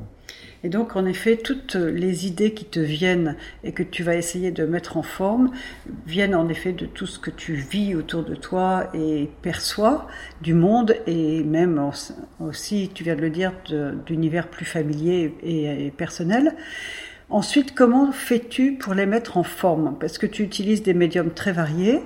[0.64, 4.50] Et donc, en effet, toutes les idées qui te viennent et que tu vas essayer
[4.50, 5.52] de mettre en forme
[6.06, 10.08] viennent en effet de tout ce que tu vis autour de toi et perçois
[10.42, 11.80] du monde et même
[12.40, 13.52] aussi, tu viens de le dire,
[14.04, 16.56] d'univers plus familier et personnel.
[17.30, 19.96] Ensuite, comment fais-tu pour les mettre en forme?
[20.00, 22.00] Parce que tu utilises des médiums très variés.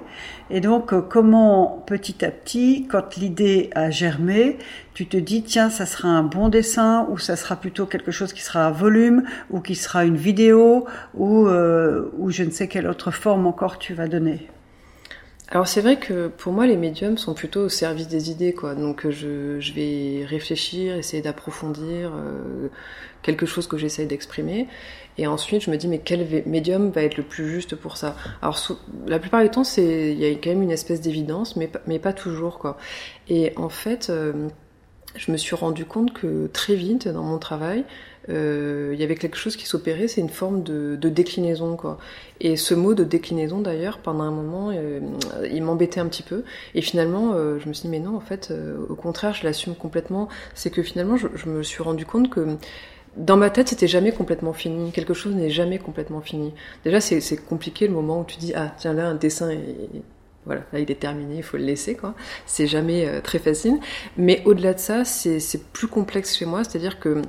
[0.50, 4.58] Et donc, euh, comment petit à petit, quand l'idée a germé,
[4.94, 8.32] tu te dis, tiens, ça sera un bon dessin, ou ça sera plutôt quelque chose
[8.32, 12.66] qui sera à volume, ou qui sera une vidéo, ou, euh, ou je ne sais
[12.66, 14.48] quelle autre forme encore tu vas donner?
[15.52, 18.74] Alors c'est vrai que pour moi les médiums sont plutôt au service des idées quoi.
[18.74, 22.68] Donc je, je vais réfléchir, essayer d'approfondir euh,
[23.20, 24.66] quelque chose que j'essaye d'exprimer
[25.18, 28.16] et ensuite je me dis mais quel médium va être le plus juste pour ça?
[28.40, 28.58] Alors
[29.06, 32.12] la plupart du temps il y a quand même une espèce d'évidence mais mais pas
[32.12, 32.76] toujours quoi.
[33.28, 34.48] Et en fait euh,
[35.14, 37.84] je me suis rendu compte que très vite dans mon travail,
[38.28, 41.98] euh, il y avait quelque chose qui s'opérait, c'est une forme de, déclinaison, quoi.
[42.40, 45.00] Et ce mot de déclinaison, d'ailleurs, pendant un moment, euh,
[45.52, 46.44] il m'embêtait un petit peu.
[46.74, 48.54] Et finalement, je me suis dit, mais non, en fait,
[48.88, 50.28] au contraire, je l'assume complètement.
[50.54, 52.56] C'est que finalement, je, je, me suis rendu compte que
[53.16, 54.92] dans ma tête, c'était jamais complètement fini.
[54.92, 56.54] Quelque chose n'est jamais complètement fini.
[56.84, 59.50] Déjà, c'est compliqué le moment où tu dis, ah, tiens, là, un dessin
[60.44, 62.14] voilà, là il est terminé, il faut le laisser, quoi.
[62.46, 63.78] C'est jamais euh, très facile.
[64.16, 67.22] Mais au-delà de ça, c'est plus complexe chez moi, c'est-à-dire que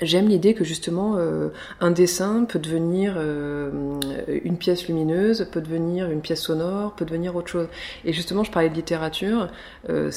[0.00, 1.48] J'aime l'idée que justement euh,
[1.80, 3.70] un dessin peut devenir euh,
[4.28, 7.68] une pièce lumineuse, peut devenir une pièce sonore, peut devenir autre chose.
[8.04, 9.48] Et justement, je parlais de littérature
[9.90, 10.10] euh,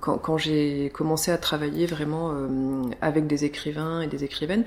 [0.00, 2.48] quand, quand j'ai commencé à travailler vraiment euh,
[3.00, 4.64] avec des écrivains et des écrivaines.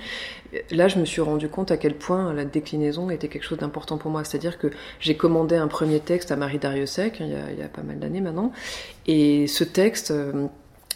[0.72, 3.98] Là, je me suis rendu compte à quel point la déclinaison était quelque chose d'important
[3.98, 4.24] pour moi.
[4.24, 7.64] C'est-à-dire que j'ai commandé un premier texte à Marie Dariussec il y a, il y
[7.64, 8.52] a pas mal d'années maintenant,
[9.06, 10.48] et ce texte euh,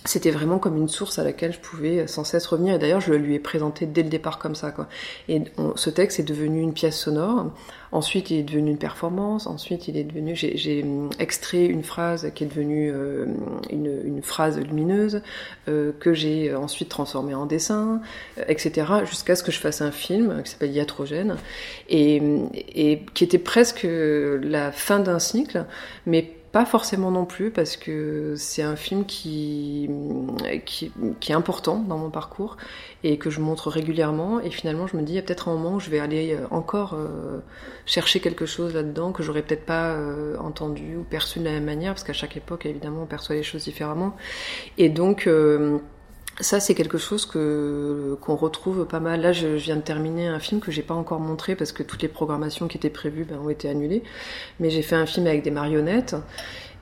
[0.05, 2.75] c'était vraiment comme une source à laquelle je pouvais sans cesse revenir.
[2.75, 4.71] Et d'ailleurs, je le lui ai présenté dès le départ comme ça.
[4.71, 4.87] Quoi.
[5.29, 5.43] Et
[5.75, 7.51] ce texte est devenu une pièce sonore.
[7.91, 9.45] Ensuite, il est devenu une performance.
[9.45, 10.35] Ensuite, il est devenu.
[10.35, 13.25] J'ai hum, extrait une phrase qui est devenue euh,
[13.69, 15.21] une, une, phrase lumineuse
[15.67, 18.01] euh, que j'ai ensuite transformée en dessin,
[18.39, 18.87] euh, etc.
[19.05, 21.35] Jusqu'à ce que je fasse un film qui s'appelle Iatrogène
[21.89, 22.21] et,
[22.73, 25.65] et qui était presque la fin d'un cycle,
[26.05, 29.89] mais pas forcément non plus, parce que c'est un film qui,
[30.65, 30.91] qui,
[31.29, 32.57] est important dans mon parcours
[33.03, 34.41] et que je montre régulièrement.
[34.41, 36.33] Et finalement, je me dis, il y a peut-être un moment où je vais aller
[36.33, 37.39] euh, encore euh,
[37.85, 41.65] chercher quelque chose là-dedans que j'aurais peut-être pas euh, entendu ou perçu de la même
[41.65, 44.15] manière, parce qu'à chaque époque, évidemment, on perçoit les choses différemment.
[44.77, 45.29] Et donc,
[46.41, 49.21] ça, c'est quelque chose que qu'on retrouve pas mal.
[49.21, 52.01] Là, je, viens de terminer un film que j'ai pas encore montré parce que toutes
[52.01, 54.03] les programmations qui étaient prévues ben, ont été annulées.
[54.59, 56.15] Mais j'ai fait un film avec des marionnettes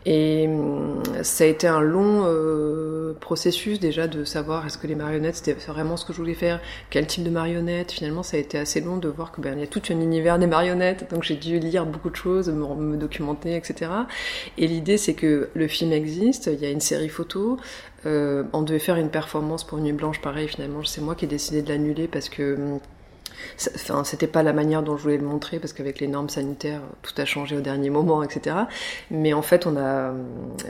[0.05, 4.95] et hum, ça a été un long euh, processus déjà de savoir est-ce que les
[4.95, 7.91] marionnettes c'était vraiment ce que je voulais faire, quel type de marionnettes.
[7.91, 9.99] Finalement, ça a été assez long de voir que ben il y a tout un
[9.99, 13.91] univers des marionnettes, donc j'ai dû lire beaucoup de choses, me, me documenter, etc.
[14.57, 17.57] Et l'idée c'est que le film existe, il y a une série photo.
[18.05, 20.47] Euh, on devait faire une performance pour Nuit Blanche, pareil.
[20.47, 22.79] Finalement, c'est moi qui ai décidé de l'annuler parce que hum,
[23.75, 26.81] Enfin, c'était pas la manière dont je voulais le montrer parce qu'avec les normes sanitaires,
[27.01, 28.55] tout a changé au dernier moment, etc.
[29.11, 30.13] Mais en fait, on a,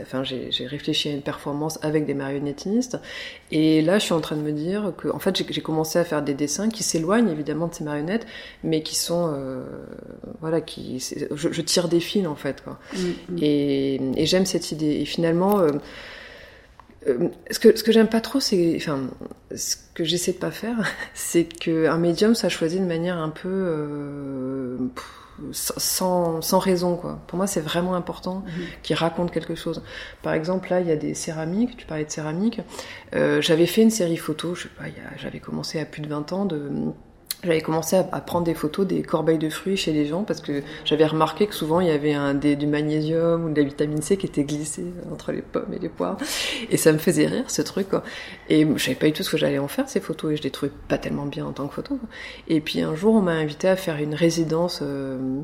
[0.02, 3.00] enfin, j'ai réfléchi à une performance avec des marionnettistes.
[3.52, 6.04] Et là, je suis en train de me dire que, en fait, j'ai commencé à
[6.04, 8.28] faire des dessins qui s'éloignent évidemment de ces marionnettes,
[8.64, 9.64] mais qui sont, euh,
[10.42, 12.80] voilà, qui, je, je, tire des fils en fait, quoi.
[12.94, 13.38] Mm, mm.
[13.42, 15.00] Et, et j'aime cette idée.
[15.02, 15.60] Et finalement.
[15.60, 15.72] Euh,
[17.08, 19.10] euh, ce que, ce que j'aime pas trop, c'est, enfin,
[19.56, 20.78] ce que j'essaie de pas faire,
[21.14, 24.78] c'est qu'un médium soit choisi de manière un peu euh,
[25.52, 27.20] sans, sans raison, quoi.
[27.28, 28.66] Pour moi, c'est vraiment important mhm.
[28.84, 29.82] qu'il raconte quelque chose.
[30.22, 32.62] Par exemple, là, il y a des céramiques, tu parlais de céramique.
[33.16, 34.86] Euh, j'avais fait une série photo, je sais pas,
[35.18, 36.70] j'avais commencé à plus de 20 ans de
[37.44, 40.62] j'avais commencé à, prendre des photos des corbeilles de fruits chez les gens parce que
[40.84, 44.02] j'avais remarqué que souvent il y avait un, des, du magnésium ou de la vitamine
[44.02, 46.18] C qui était glissé entre les pommes et les poires.
[46.70, 47.88] Et ça me faisait rire ce truc
[48.50, 50.44] et je savais pas du tout ce que j'allais en faire ces photos et je
[50.44, 52.00] les trouvais pas tellement bien en tant que photo
[52.48, 55.42] et puis un jour on m'a invité à faire une résidence euh,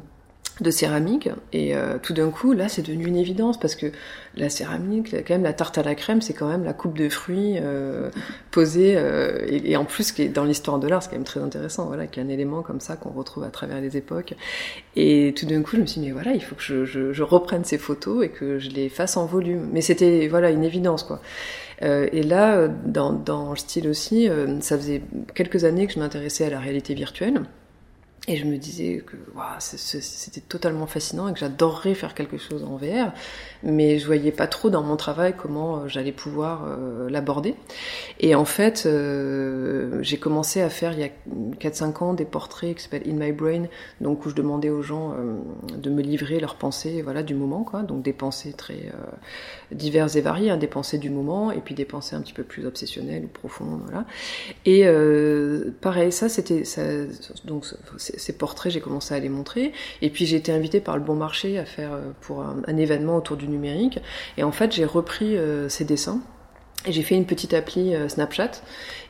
[0.61, 3.87] de céramique et euh, tout d'un coup là c'est devenu une évidence parce que
[4.37, 7.09] la céramique quand même la tarte à la crème c'est quand même la coupe de
[7.09, 8.09] fruits euh,
[8.51, 11.41] posée euh, et, en plus qui est dans l'histoire de l'art c'est quand même très
[11.41, 14.33] intéressant voilà qu'il y a un élément comme ça qu'on retrouve à travers les époques.
[14.95, 17.11] Et tout d'un coup je me suis dit mais voilà il faut que je, je,
[17.11, 19.69] je, reprenne ces photos et que je les fasse en volume.
[19.73, 21.21] Mais c'était voilà une évidence quoi.
[21.81, 24.29] Et là dans, dans le style aussi
[24.61, 25.01] ça faisait
[25.33, 27.41] quelques années que je m'intéressais à la réalité virtuelle
[28.27, 29.15] et je me disais que
[29.59, 33.13] c'était totalement fascinant et que j'adorerais faire quelque chose en VR,
[33.61, 37.55] mais je voyais pas trop dans mon travail comment euh, j'allais pouvoir euh, l'aborder.
[38.19, 41.09] Et en fait, euh, j'ai commencé à faire il y a
[41.59, 43.65] 4-5 ans des portraits qui s'appellent In My Brain,
[44.01, 45.15] donc où je demandais aux gens
[45.78, 47.84] de me livrer leurs pensées voilà, du moment, quoi.
[47.84, 48.91] donc des pensées très
[49.71, 52.43] diverses et variées, hein, des pensées du moment, et puis des pensées un petit peu
[52.43, 53.82] plus obsessionnelles ou profondes.
[53.86, 54.05] Voilà.
[54.65, 54.86] Et
[55.82, 56.63] pareil, ça c'était...
[57.45, 57.65] Donc
[58.18, 59.72] ces portraits, j'ai commencé à les montrer.
[60.01, 63.16] Et puis j'ai été invitée par le Bon Marché à faire euh, pour un, événement
[63.16, 63.99] autour du numérique.
[64.38, 66.20] Et en fait, j'ai repris euh, ces dessins
[66.88, 68.51] j'ai fait une petite appli euh, Snapchat.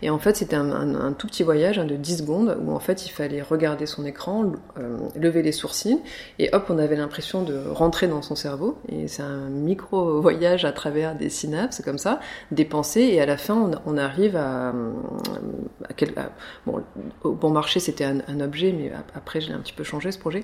[0.02, 3.10] Et en fait, c'était un, tout petit voyage de 10 secondes où en fait, il
[3.10, 6.00] fallait regarder son écran, euh, lever les sourcils,
[6.38, 8.78] et hop, on avait l'impression de rentrer dans son cerveau.
[8.90, 12.20] Et c'est un micro voyage à travers des synapses, comme ça,
[12.52, 13.02] des pensées.
[13.02, 16.14] Et à la fin, on, arrive à, à, quel,
[16.66, 16.84] bon,
[17.24, 20.20] au bon marché, c'était un, objet, mais après, je l'ai un petit peu changé ce
[20.20, 20.44] projet.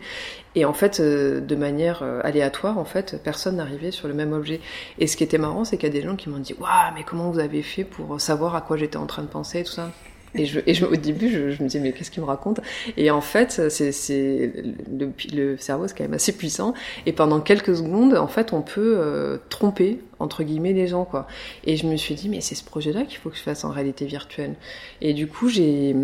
[0.56, 4.62] Et en fait, euh, de manière aléatoire, en fait, personne n'arrivait sur le même objet.
[4.98, 6.94] Et ce qui était marrant, c'est qu'il y a des gens qui m'ont dit, waouh,
[6.96, 9.64] mais comment vous avez fait pour savoir à quoi j'étais en train de penser et
[9.64, 9.92] tout ça
[10.34, 12.62] et, je, et je, au début, je, me disais, mais qu'est-ce qu'il me raconte?
[12.96, 14.54] Et en fait, c'est,
[14.90, 16.74] le, le, cerveau, c'est quand même assez puissant.
[17.06, 21.28] Et pendant quelques secondes, en fait, on peut euh, tromper, entre guillemets, les gens, quoi.
[21.66, 23.72] Et je me suis dit, mais c'est ce projet-là qu'il faut que je fasse en
[23.72, 24.56] réalité virtuelle.
[25.02, 25.96] Et du coup, j'ai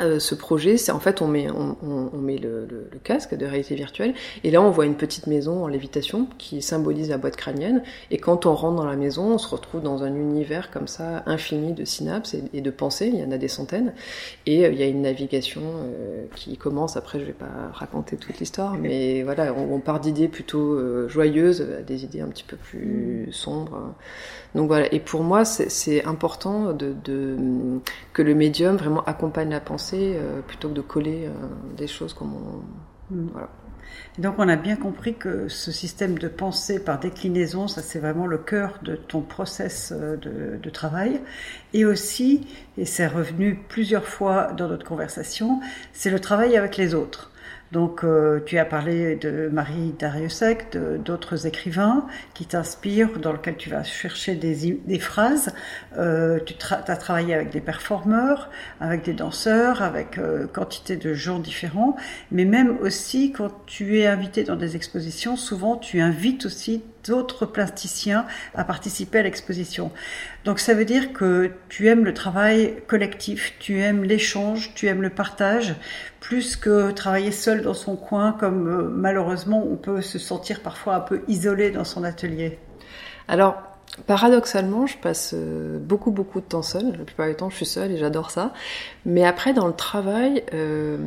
[0.00, 2.98] euh, ce projet, c'est en fait on met, on, on, on met le, le, le,
[3.02, 7.10] casque de réalité virtuelle et là on voit une petite maison en lévitation qui symbolise
[7.10, 10.14] la boîte crânienne et quand on rentre dans la maison, on se retrouve dans un
[10.14, 13.48] univers comme ça infini de synapses et, et de pensées, il y en a des
[13.48, 13.92] centaines
[14.46, 16.96] et euh, il y a une navigation euh, qui commence.
[16.96, 21.08] Après, je vais pas raconter toute l'histoire, mais voilà, on, on part d'idées plutôt euh,
[21.08, 23.32] joyeuses à des idées un petit peu plus mmh.
[23.32, 23.94] sombres.
[24.54, 27.36] Donc voilà, et pour moi c'est important de, de,
[28.12, 31.32] que le médium vraiment accompagne la pensée euh, plutôt que de coller euh,
[31.76, 33.14] des choses comme on...
[33.14, 33.28] Mm.
[33.32, 33.48] Voilà.
[34.18, 38.26] donc on a bien compris que ce système de pensée par déclinaison, ça c'est vraiment
[38.26, 41.20] le cœur de ton process euh, de, de travail.
[41.72, 45.60] Et aussi, et c'est revenu plusieurs fois dans notre conversation,
[45.92, 47.30] c'est le travail avec les autres.
[47.72, 53.68] Donc, euh, tu as parlé de Marie Dariussec, d'autres écrivains qui t'inspirent, dans lesquels tu
[53.68, 55.52] vas chercher des, des phrases.
[55.98, 58.50] Euh, tu tra as travaillé avec des performeurs,
[58.80, 61.96] avec des danseurs, avec euh, quantité de gens différents.
[62.30, 67.46] Mais même aussi, quand tu es invité dans des expositions, souvent tu invites aussi d'autres
[67.46, 69.90] plasticiens à participer à l'exposition.
[70.44, 75.02] Donc ça veut dire que tu aimes le travail collectif, tu aimes l'échange, tu aimes
[75.02, 75.74] le partage,
[76.28, 80.96] plus que travailler seul dans son coin, comme euh, malheureusement on peut se sentir parfois
[80.96, 82.58] un peu isolé dans son atelier.
[83.28, 83.62] Alors,
[84.06, 86.92] Paradoxalement, je passe euh, beaucoup beaucoup de temps seule.
[86.98, 88.52] La plupart du temps, je suis seule et j'adore ça.
[89.04, 90.98] Mais après, dans le travail, euh,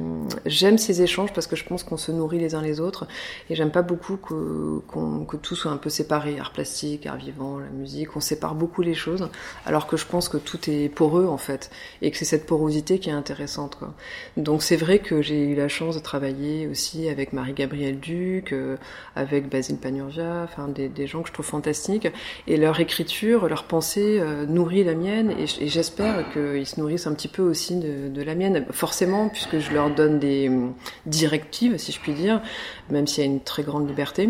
[0.45, 3.07] j'aime ces échanges parce que je pense qu'on se nourrit les uns les autres.
[3.49, 7.17] Et j'aime pas beaucoup que, qu que, tout soit un peu séparé, art plastique, art
[7.17, 8.15] vivant, la musique.
[8.15, 9.29] On sépare beaucoup les choses,
[9.65, 11.69] alors que je pense que tout est poreux en fait,
[12.01, 13.75] et que c'est cette porosité qui est intéressante.
[13.75, 13.93] Quoi.
[14.37, 18.77] Donc c'est vrai que j'ai eu la chance de travailler aussi avec Marie-Gabrielle Duc, euh,
[19.15, 22.07] avec Basile Panurgia, enfin des, gens que je trouve fantastiques.
[22.47, 27.27] Et écriture, leur pensée euh, nourrit la mienne, et, j'espère qu'ils se nourrissent un petit
[27.27, 30.73] peu aussi de de, la mienne, forcément, puisque je leur donne des hum,
[31.05, 32.41] directives, si je puis dire,
[32.89, 34.29] même s'il y a une très grande liberté.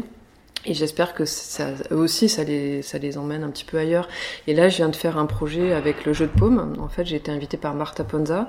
[0.66, 4.08] Et j'espère que ça, eux aussi, ça les, ça les emmène un petit peu ailleurs.
[4.46, 6.76] Et là, je viens de faire un projet avec le jeu de paume.
[6.80, 8.48] En fait, j'ai été invitée par Marta Ponza.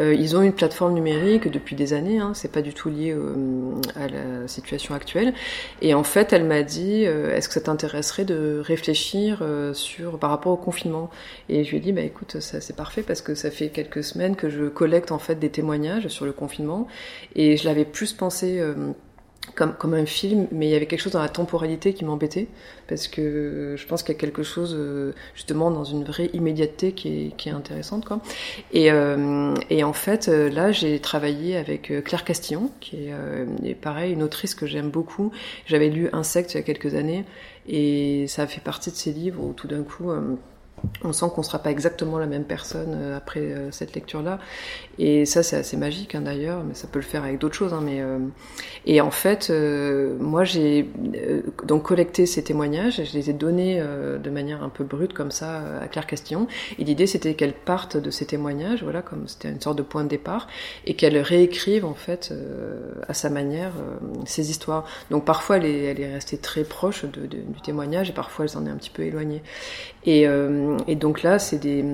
[0.00, 2.18] Euh, ils ont une plateforme numérique depuis des années.
[2.18, 5.34] Hein, c'est pas du tout lié euh, à la situation actuelle.
[5.80, 10.18] Et en fait, elle m'a dit euh, Est-ce que ça t'intéresserait de réfléchir euh, sur
[10.18, 11.10] par rapport au confinement?
[11.48, 14.02] Et je lui ai dit Bah écoute, ça c'est parfait parce que ça fait quelques
[14.02, 16.88] semaines que je collecte en fait des témoignages sur le confinement.
[17.36, 18.74] Et je l'avais plus pensé euh,
[19.54, 22.46] comme, un film, mais il y avait quelque chose dans la temporalité qui m'embêtait,
[22.88, 26.92] parce que je pense qu'il y a quelque chose euh, justement dans une vraie immédiateté
[26.92, 28.04] qui est, intéressante.
[28.06, 28.20] Quoi.
[28.72, 33.46] Et, euh, en fait, euh, là, j'ai travaillé avec Claire Castillon, qui est, euh,
[33.80, 35.32] pareil, une autrice que j'aime beaucoup.
[35.66, 37.24] J'avais lu Insectes il y a quelques années,
[37.68, 40.10] et ça fait partie de ces livres où tout d'un coup...
[41.04, 44.40] On sent qu'on sera pas exactement la même personne après cette lecture-là.
[44.98, 47.72] Et ça, c'est assez magique hein, d'ailleurs, mais ça peut le faire avec d'autres choses.
[47.72, 48.18] Hein, mais euh,
[48.84, 49.52] et en fait,
[50.18, 50.86] moi, j'ai
[51.64, 55.30] donc collecté ces témoignages, et je les ai donnés de manière un peu brute comme
[55.30, 56.46] ça à Claire Castillon.
[56.78, 60.04] Et l'idée, c'était qu'elle parte de ces témoignages, voilà, comme c'était une sorte de point
[60.04, 60.48] de départ,
[60.84, 62.34] et qu'elle réécrive en fait
[63.08, 63.72] à sa manière
[64.26, 64.84] ces histoires.
[65.10, 68.44] Donc parfois, elle est, elle est restée très proche de, de, du témoignage, et parfois,
[68.44, 69.42] elle s'en est un petit peu éloignée.
[70.06, 70.26] Et,
[70.88, 71.84] et donc là, c'est des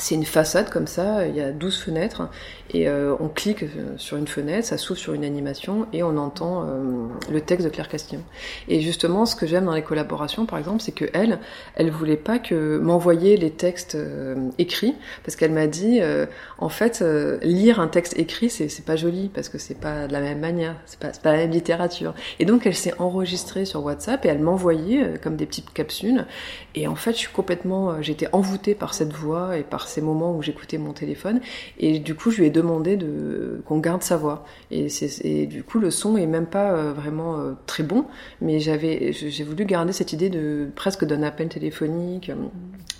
[0.00, 2.28] c'est une façade comme ça, il y a 12 fenêtres,
[2.72, 3.64] et euh, on clique
[3.96, 7.70] sur une fenêtre, ça s'ouvre sur une animation, et on entend euh, le texte de
[7.70, 8.22] Claire Castillon.
[8.68, 11.38] Et justement, ce que j'aime dans les collaborations, par exemple, c'est que elle,
[11.90, 14.94] voulait pas que m'envoyer les textes euh, écrits,
[15.24, 16.00] parce qu'elle m'a dit,
[16.58, 17.04] en fait,
[17.42, 20.76] lire un texte écrit, c'est pas joli, parce que c'est pas de la même manière,
[20.86, 22.14] c'est pas, pas la même littérature.
[22.38, 26.24] Et donc, elle s'est enregistrée sur WhatsApp, et elle m'envoyait comme des petites capsules,
[26.74, 30.36] et en fait, je suis complètement, j'étais envoûtée par cette voix et par ces moments
[30.36, 31.40] où j'écoutais mon téléphone.
[31.78, 34.44] Et du coup, je lui ai demandé de, qu'on garde sa voix.
[34.70, 38.04] Et, du coup, le son est même pas euh, vraiment euh, très bon,
[38.40, 42.30] mais j'avais, j'ai voulu garder cette idée de presque d'un appel téléphonique.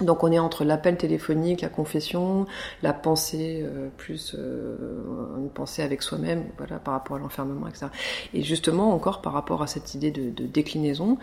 [0.00, 2.46] Donc, on est entre l'appel téléphonique, la confession,
[2.82, 7.86] la pensée euh, plus une pensée avec soi-même, voilà, par rapport à l'enfermement, etc.
[8.34, 11.18] Et justement, encore par rapport à cette idée de, de déclinaison,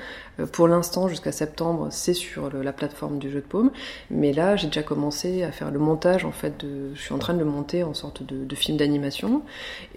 [0.52, 3.72] pour l'instant, jusqu'à septembre, c'est sur la plateforme du jeu de paume,
[4.10, 6.66] mais là, j'ai déjà commencé à faire le montage en fait.
[6.94, 9.44] Je suis en train de le monter en sorte de, film d'animation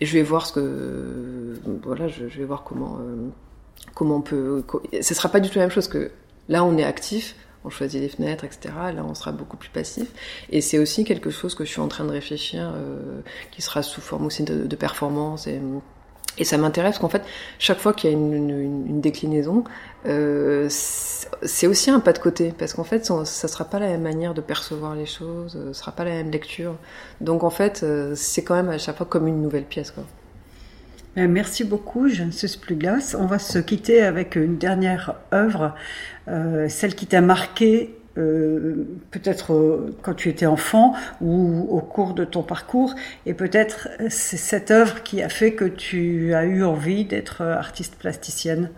[0.00, 3.28] et je vais voir ce que voilà, je, je vais voir comment euh,
[3.94, 4.64] comment on peut.
[5.00, 6.10] Ce sera pas du tout la même chose que
[6.48, 8.74] là on est actif, on choisit les fenêtres, etc.
[8.94, 10.08] Là, on sera beaucoup plus passif.
[10.50, 13.20] Et c'est aussi quelque chose que je suis en train de réfléchir, euh,
[13.50, 15.60] qui sera sous forme aussi de, de performance et
[16.38, 17.22] et ça m'intéresse qu'en fait,
[17.58, 19.64] chaque fois qu'il y a une, déclinaison,
[20.06, 23.88] euh, c'est aussi un pas de côté, parce qu'en fait, ça, ça sera pas la
[23.88, 26.76] même manière de percevoir les choses, euh, ce sera pas la même lecture.
[27.20, 29.92] Donc en fait, euh, c'est quand même à chaque fois comme une nouvelle pièce.
[31.18, 33.16] Euh, merci beaucoup, Jeanne Suspluglas.
[33.18, 35.74] On va se quitter avec une dernière œuvre,
[36.68, 42.24] celle qui t'a marqué euh, peut-être euh, quand tu étais enfant ou au cours de
[42.24, 42.94] ton parcours,
[43.26, 47.96] et peut-être c'est cette œuvre qui a fait que tu as eu envie d'être artiste
[47.96, 48.70] plasticienne.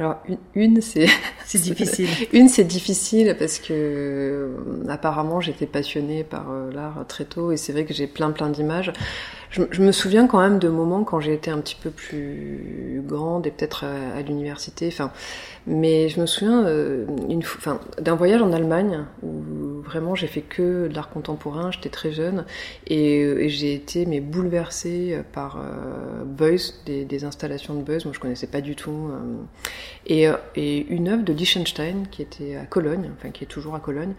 [0.00, 1.06] Alors une, une c'est
[1.44, 2.08] c'est difficile.
[2.32, 4.48] une c'est difficile parce que euh,
[4.88, 8.48] apparemment j'étais passionnée par euh, l'art très tôt et c'est vrai que j'ai plein plein
[8.48, 8.92] d'images.
[9.50, 13.48] Je, me souviens quand même de moments quand j'ai été un petit peu plus grande
[13.48, 14.86] et peut-être à, à l'université.
[14.86, 15.10] Enfin,
[15.66, 17.04] mais je me souviens euh,
[18.00, 21.72] d'un voyage en Allemagne où vraiment j'ai fait que de l'art contemporain.
[21.72, 22.44] J'étais très jeune
[22.86, 28.04] et, et j'ai été mais bouleversée par euh, Beuys, des, installations de Beuys.
[28.04, 29.10] Moi je connaissais pas du tout.
[29.10, 29.42] Euh,
[30.06, 33.80] et, et une œuvre de Liechtenstein qui était à Cologne, enfin qui est toujours à
[33.80, 34.14] Cologne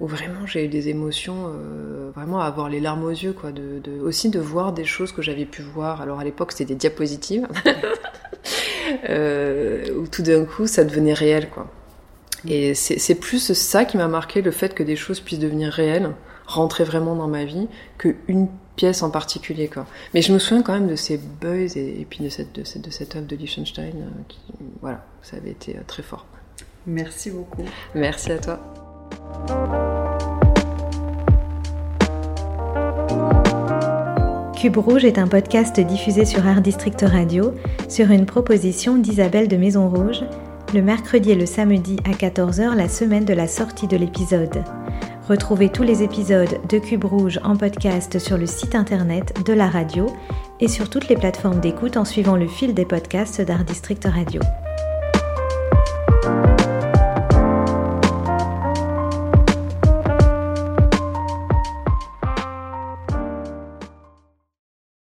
[0.00, 3.52] où vraiment j'ai eu des émotions, euh, vraiment à avoir les larmes aux yeux, quoi,
[3.52, 6.00] de, de, aussi de voir des choses que j'avais pu voir.
[6.00, 7.46] Alors à l'époque c'était des diapositives,
[9.08, 11.70] euh, où tout d'un coup ça devenait réel, quoi.
[12.46, 16.10] Et c'est plus ça qui m'a marqué, le fait que des choses puissent devenir réelles,
[16.46, 19.86] rentrer vraiment dans ma vie, qu'une pièce en particulier, quoi.
[20.12, 22.64] Mais je me souviens quand même de ces buzz et, et puis de cette, de
[22.64, 24.40] cette, de cette œuvre de Liechtenstein, euh, qui,
[24.82, 26.26] voilà, ça avait été très fort.
[26.86, 27.64] Merci beaucoup.
[27.94, 28.83] Merci à toi.
[34.56, 37.52] Cube Rouge est un podcast diffusé sur Art District Radio
[37.88, 40.24] sur une proposition d'Isabelle de Maison Rouge
[40.74, 44.64] le mercredi et le samedi à 14h la semaine de la sortie de l'épisode.
[45.28, 49.68] Retrouvez tous les épisodes de Cube Rouge en podcast sur le site internet de la
[49.68, 50.06] radio
[50.58, 54.40] et sur toutes les plateformes d'écoute en suivant le fil des podcasts d'Art District Radio.